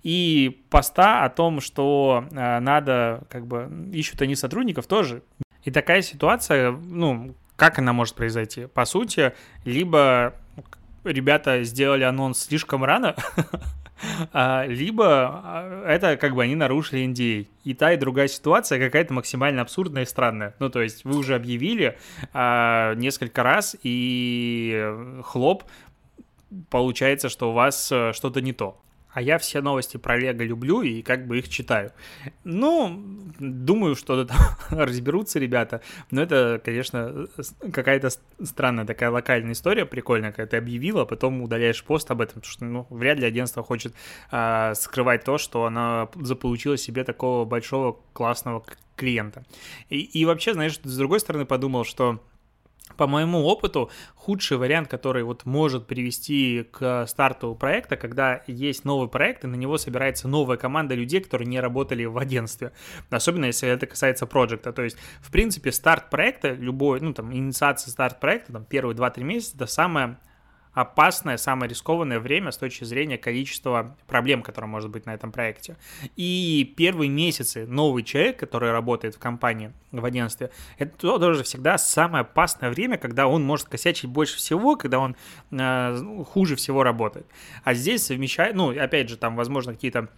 И 0.02 0.62
поста 0.68 1.24
о 1.24 1.30
том, 1.30 1.60
что 1.60 2.24
э, 2.30 2.58
надо, 2.60 3.22
как 3.30 3.46
бы, 3.46 3.70
ищут 3.92 4.20
они 4.22 4.34
сотрудников, 4.34 4.86
тоже. 4.86 5.22
И 5.64 5.70
такая 5.70 6.02
ситуация, 6.02 6.72
ну, 6.72 7.34
как 7.56 7.78
она 7.78 7.92
может 7.92 8.16
произойти? 8.16 8.66
По 8.66 8.84
сути, 8.84 9.32
либо 9.64 10.34
ребята 11.04 11.62
сделали 11.62 12.02
анонс 12.02 12.40
слишком 12.40 12.84
рано, 12.84 13.14
а, 13.36 13.42
либо 14.68 15.42
а, 15.44 15.84
это 15.86 16.16
как 16.16 16.34
бы 16.34 16.42
они 16.42 16.54
нарушили 16.54 17.06
NDA. 17.06 17.46
И 17.64 17.74
та, 17.74 17.92
и 17.92 17.96
другая 17.96 18.28
ситуация 18.28 18.78
какая-то 18.78 19.12
максимально 19.14 19.62
абсурдная 19.62 20.02
и 20.02 20.06
странная. 20.06 20.54
Ну, 20.58 20.68
то 20.70 20.80
есть 20.82 21.04
вы 21.04 21.16
уже 21.16 21.34
объявили 21.34 21.98
а, 22.32 22.94
несколько 22.94 23.42
раз, 23.42 23.76
и 23.82 25.20
хлоп, 25.22 25.64
получается, 26.70 27.28
что 27.28 27.50
у 27.50 27.54
вас 27.54 27.90
э, 27.90 28.12
что-то 28.12 28.40
не 28.40 28.52
то 28.52 28.78
а 29.12 29.20
я 29.20 29.38
все 29.38 29.60
новости 29.60 29.96
про 29.96 30.16
Лего 30.16 30.42
люблю 30.42 30.82
и 30.82 31.02
как 31.02 31.26
бы 31.26 31.38
их 31.38 31.48
читаю. 31.48 31.92
Ну, 32.44 33.02
думаю, 33.38 33.94
что 33.94 34.24
там 34.24 34.38
разберутся 34.70 35.38
ребята, 35.38 35.82
но 36.10 36.22
это, 36.22 36.60
конечно, 36.64 37.26
какая-то 37.72 38.10
странная 38.42 38.86
такая 38.86 39.10
локальная 39.10 39.52
история, 39.52 39.84
прикольная, 39.84 40.32
когда 40.32 40.50
ты 40.50 40.56
объявила, 40.56 41.02
а 41.02 41.06
потом 41.06 41.42
удаляешь 41.42 41.84
пост 41.84 42.10
об 42.10 42.20
этом, 42.20 42.40
потому 42.40 42.52
что, 42.52 42.64
ну, 42.64 42.86
вряд 42.90 43.18
ли 43.18 43.26
агентство 43.26 43.62
хочет 43.62 43.94
а, 44.30 44.74
скрывать 44.74 45.24
то, 45.24 45.38
что 45.38 45.66
она 45.66 46.08
заполучила 46.16 46.76
себе 46.76 47.04
такого 47.04 47.44
большого 47.44 47.98
классного 48.12 48.64
клиента. 48.96 49.44
И, 49.90 50.00
и 50.00 50.24
вообще, 50.24 50.54
знаешь, 50.54 50.78
с 50.82 50.96
другой 50.96 51.20
стороны 51.20 51.44
подумал, 51.44 51.84
что 51.84 52.20
по 52.96 53.06
моему 53.06 53.44
опыту, 53.44 53.90
худший 54.14 54.56
вариант, 54.58 54.88
который 54.88 55.22
вот 55.22 55.44
может 55.44 55.86
привести 55.86 56.68
к 56.70 57.06
старту 57.06 57.54
проекта, 57.54 57.96
когда 57.96 58.42
есть 58.46 58.84
новый 58.84 59.08
проект, 59.08 59.44
и 59.44 59.46
на 59.46 59.56
него 59.56 59.78
собирается 59.78 60.28
новая 60.28 60.56
команда 60.56 60.94
людей, 60.94 61.20
которые 61.20 61.48
не 61.48 61.60
работали 61.60 62.04
в 62.04 62.18
агентстве. 62.18 62.72
Особенно, 63.10 63.46
если 63.46 63.68
это 63.68 63.86
касается 63.86 64.26
проекта. 64.26 64.72
То 64.72 64.82
есть, 64.82 64.96
в 65.20 65.30
принципе, 65.30 65.72
старт 65.72 66.10
проекта, 66.10 66.52
любой, 66.52 67.00
ну, 67.00 67.12
там, 67.12 67.32
инициация 67.32 67.90
старт 67.90 68.20
проекта, 68.20 68.52
там, 68.52 68.64
первые 68.64 68.96
2-3 68.96 69.22
месяца, 69.24 69.56
это 69.56 69.66
самое 69.66 70.18
опасное, 70.72 71.36
самое 71.36 71.68
рискованное 71.68 72.18
время 72.18 72.50
с 72.50 72.56
точки 72.56 72.84
зрения 72.84 73.18
количества 73.18 73.96
проблем, 74.06 74.42
которые 74.42 74.68
может 74.68 74.90
быть 74.90 75.06
на 75.06 75.14
этом 75.14 75.32
проекте. 75.32 75.76
И 76.16 76.72
первые 76.76 77.10
месяцы 77.10 77.66
новый 77.66 78.02
человек, 78.02 78.38
который 78.38 78.72
работает 78.72 79.14
в 79.14 79.18
компании, 79.18 79.72
в 79.90 80.04
агентстве, 80.04 80.50
это 80.78 80.96
тоже 80.96 81.42
всегда 81.42 81.78
самое 81.78 82.22
опасное 82.22 82.70
время, 82.70 82.96
когда 82.96 83.26
он 83.26 83.42
может 83.42 83.68
косячить 83.68 84.08
больше 84.08 84.38
всего, 84.38 84.76
когда 84.76 84.98
он 84.98 85.16
э, 85.50 86.24
хуже 86.30 86.56
всего 86.56 86.82
работает. 86.82 87.26
А 87.64 87.74
здесь 87.74 88.06
совмещает, 88.06 88.54
ну, 88.54 88.70
опять 88.70 89.08
же, 89.08 89.16
там, 89.16 89.36
возможно, 89.36 89.74
какие-то 89.74 90.08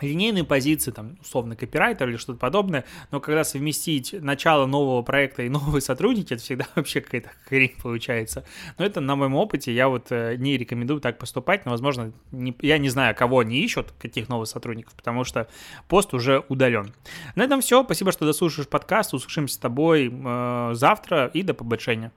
линейные 0.00 0.44
позиции, 0.44 0.90
там, 0.90 1.16
условно, 1.20 1.56
копирайтер 1.56 2.08
или 2.08 2.16
что-то 2.16 2.38
подобное, 2.38 2.84
но 3.10 3.20
когда 3.20 3.44
совместить 3.44 4.12
начало 4.12 4.66
нового 4.66 5.02
проекта 5.02 5.42
и 5.42 5.48
новые 5.48 5.80
сотрудники, 5.80 6.34
это 6.34 6.42
всегда 6.42 6.66
вообще 6.74 7.00
какая-то 7.00 7.30
хрень 7.46 7.74
получается. 7.82 8.44
Но 8.78 8.84
это 8.84 9.00
на 9.00 9.16
моем 9.16 9.34
опыте, 9.34 9.72
я 9.72 9.88
вот 9.88 10.06
э, 10.10 10.36
не 10.36 10.56
рекомендую 10.56 11.00
так 11.00 11.18
поступать, 11.18 11.64
но, 11.64 11.72
возможно, 11.72 12.12
не, 12.32 12.56
я 12.62 12.78
не 12.78 12.88
знаю, 12.88 13.14
кого 13.14 13.40
они 13.40 13.58
ищут, 13.60 13.92
каких 13.98 14.28
новых 14.28 14.48
сотрудников, 14.48 14.94
потому 14.94 15.24
что 15.24 15.48
пост 15.88 16.14
уже 16.14 16.44
удален. 16.48 16.92
На 17.34 17.42
этом 17.42 17.60
все, 17.60 17.82
спасибо, 17.84 18.12
что 18.12 18.26
дослушаешь 18.26 18.68
подкаст, 18.68 19.14
услышимся 19.14 19.54
с 19.54 19.58
тобой 19.58 20.12
э, 20.12 20.70
завтра 20.74 21.30
и 21.32 21.42
до 21.42 21.54
побольшения. 21.54 22.12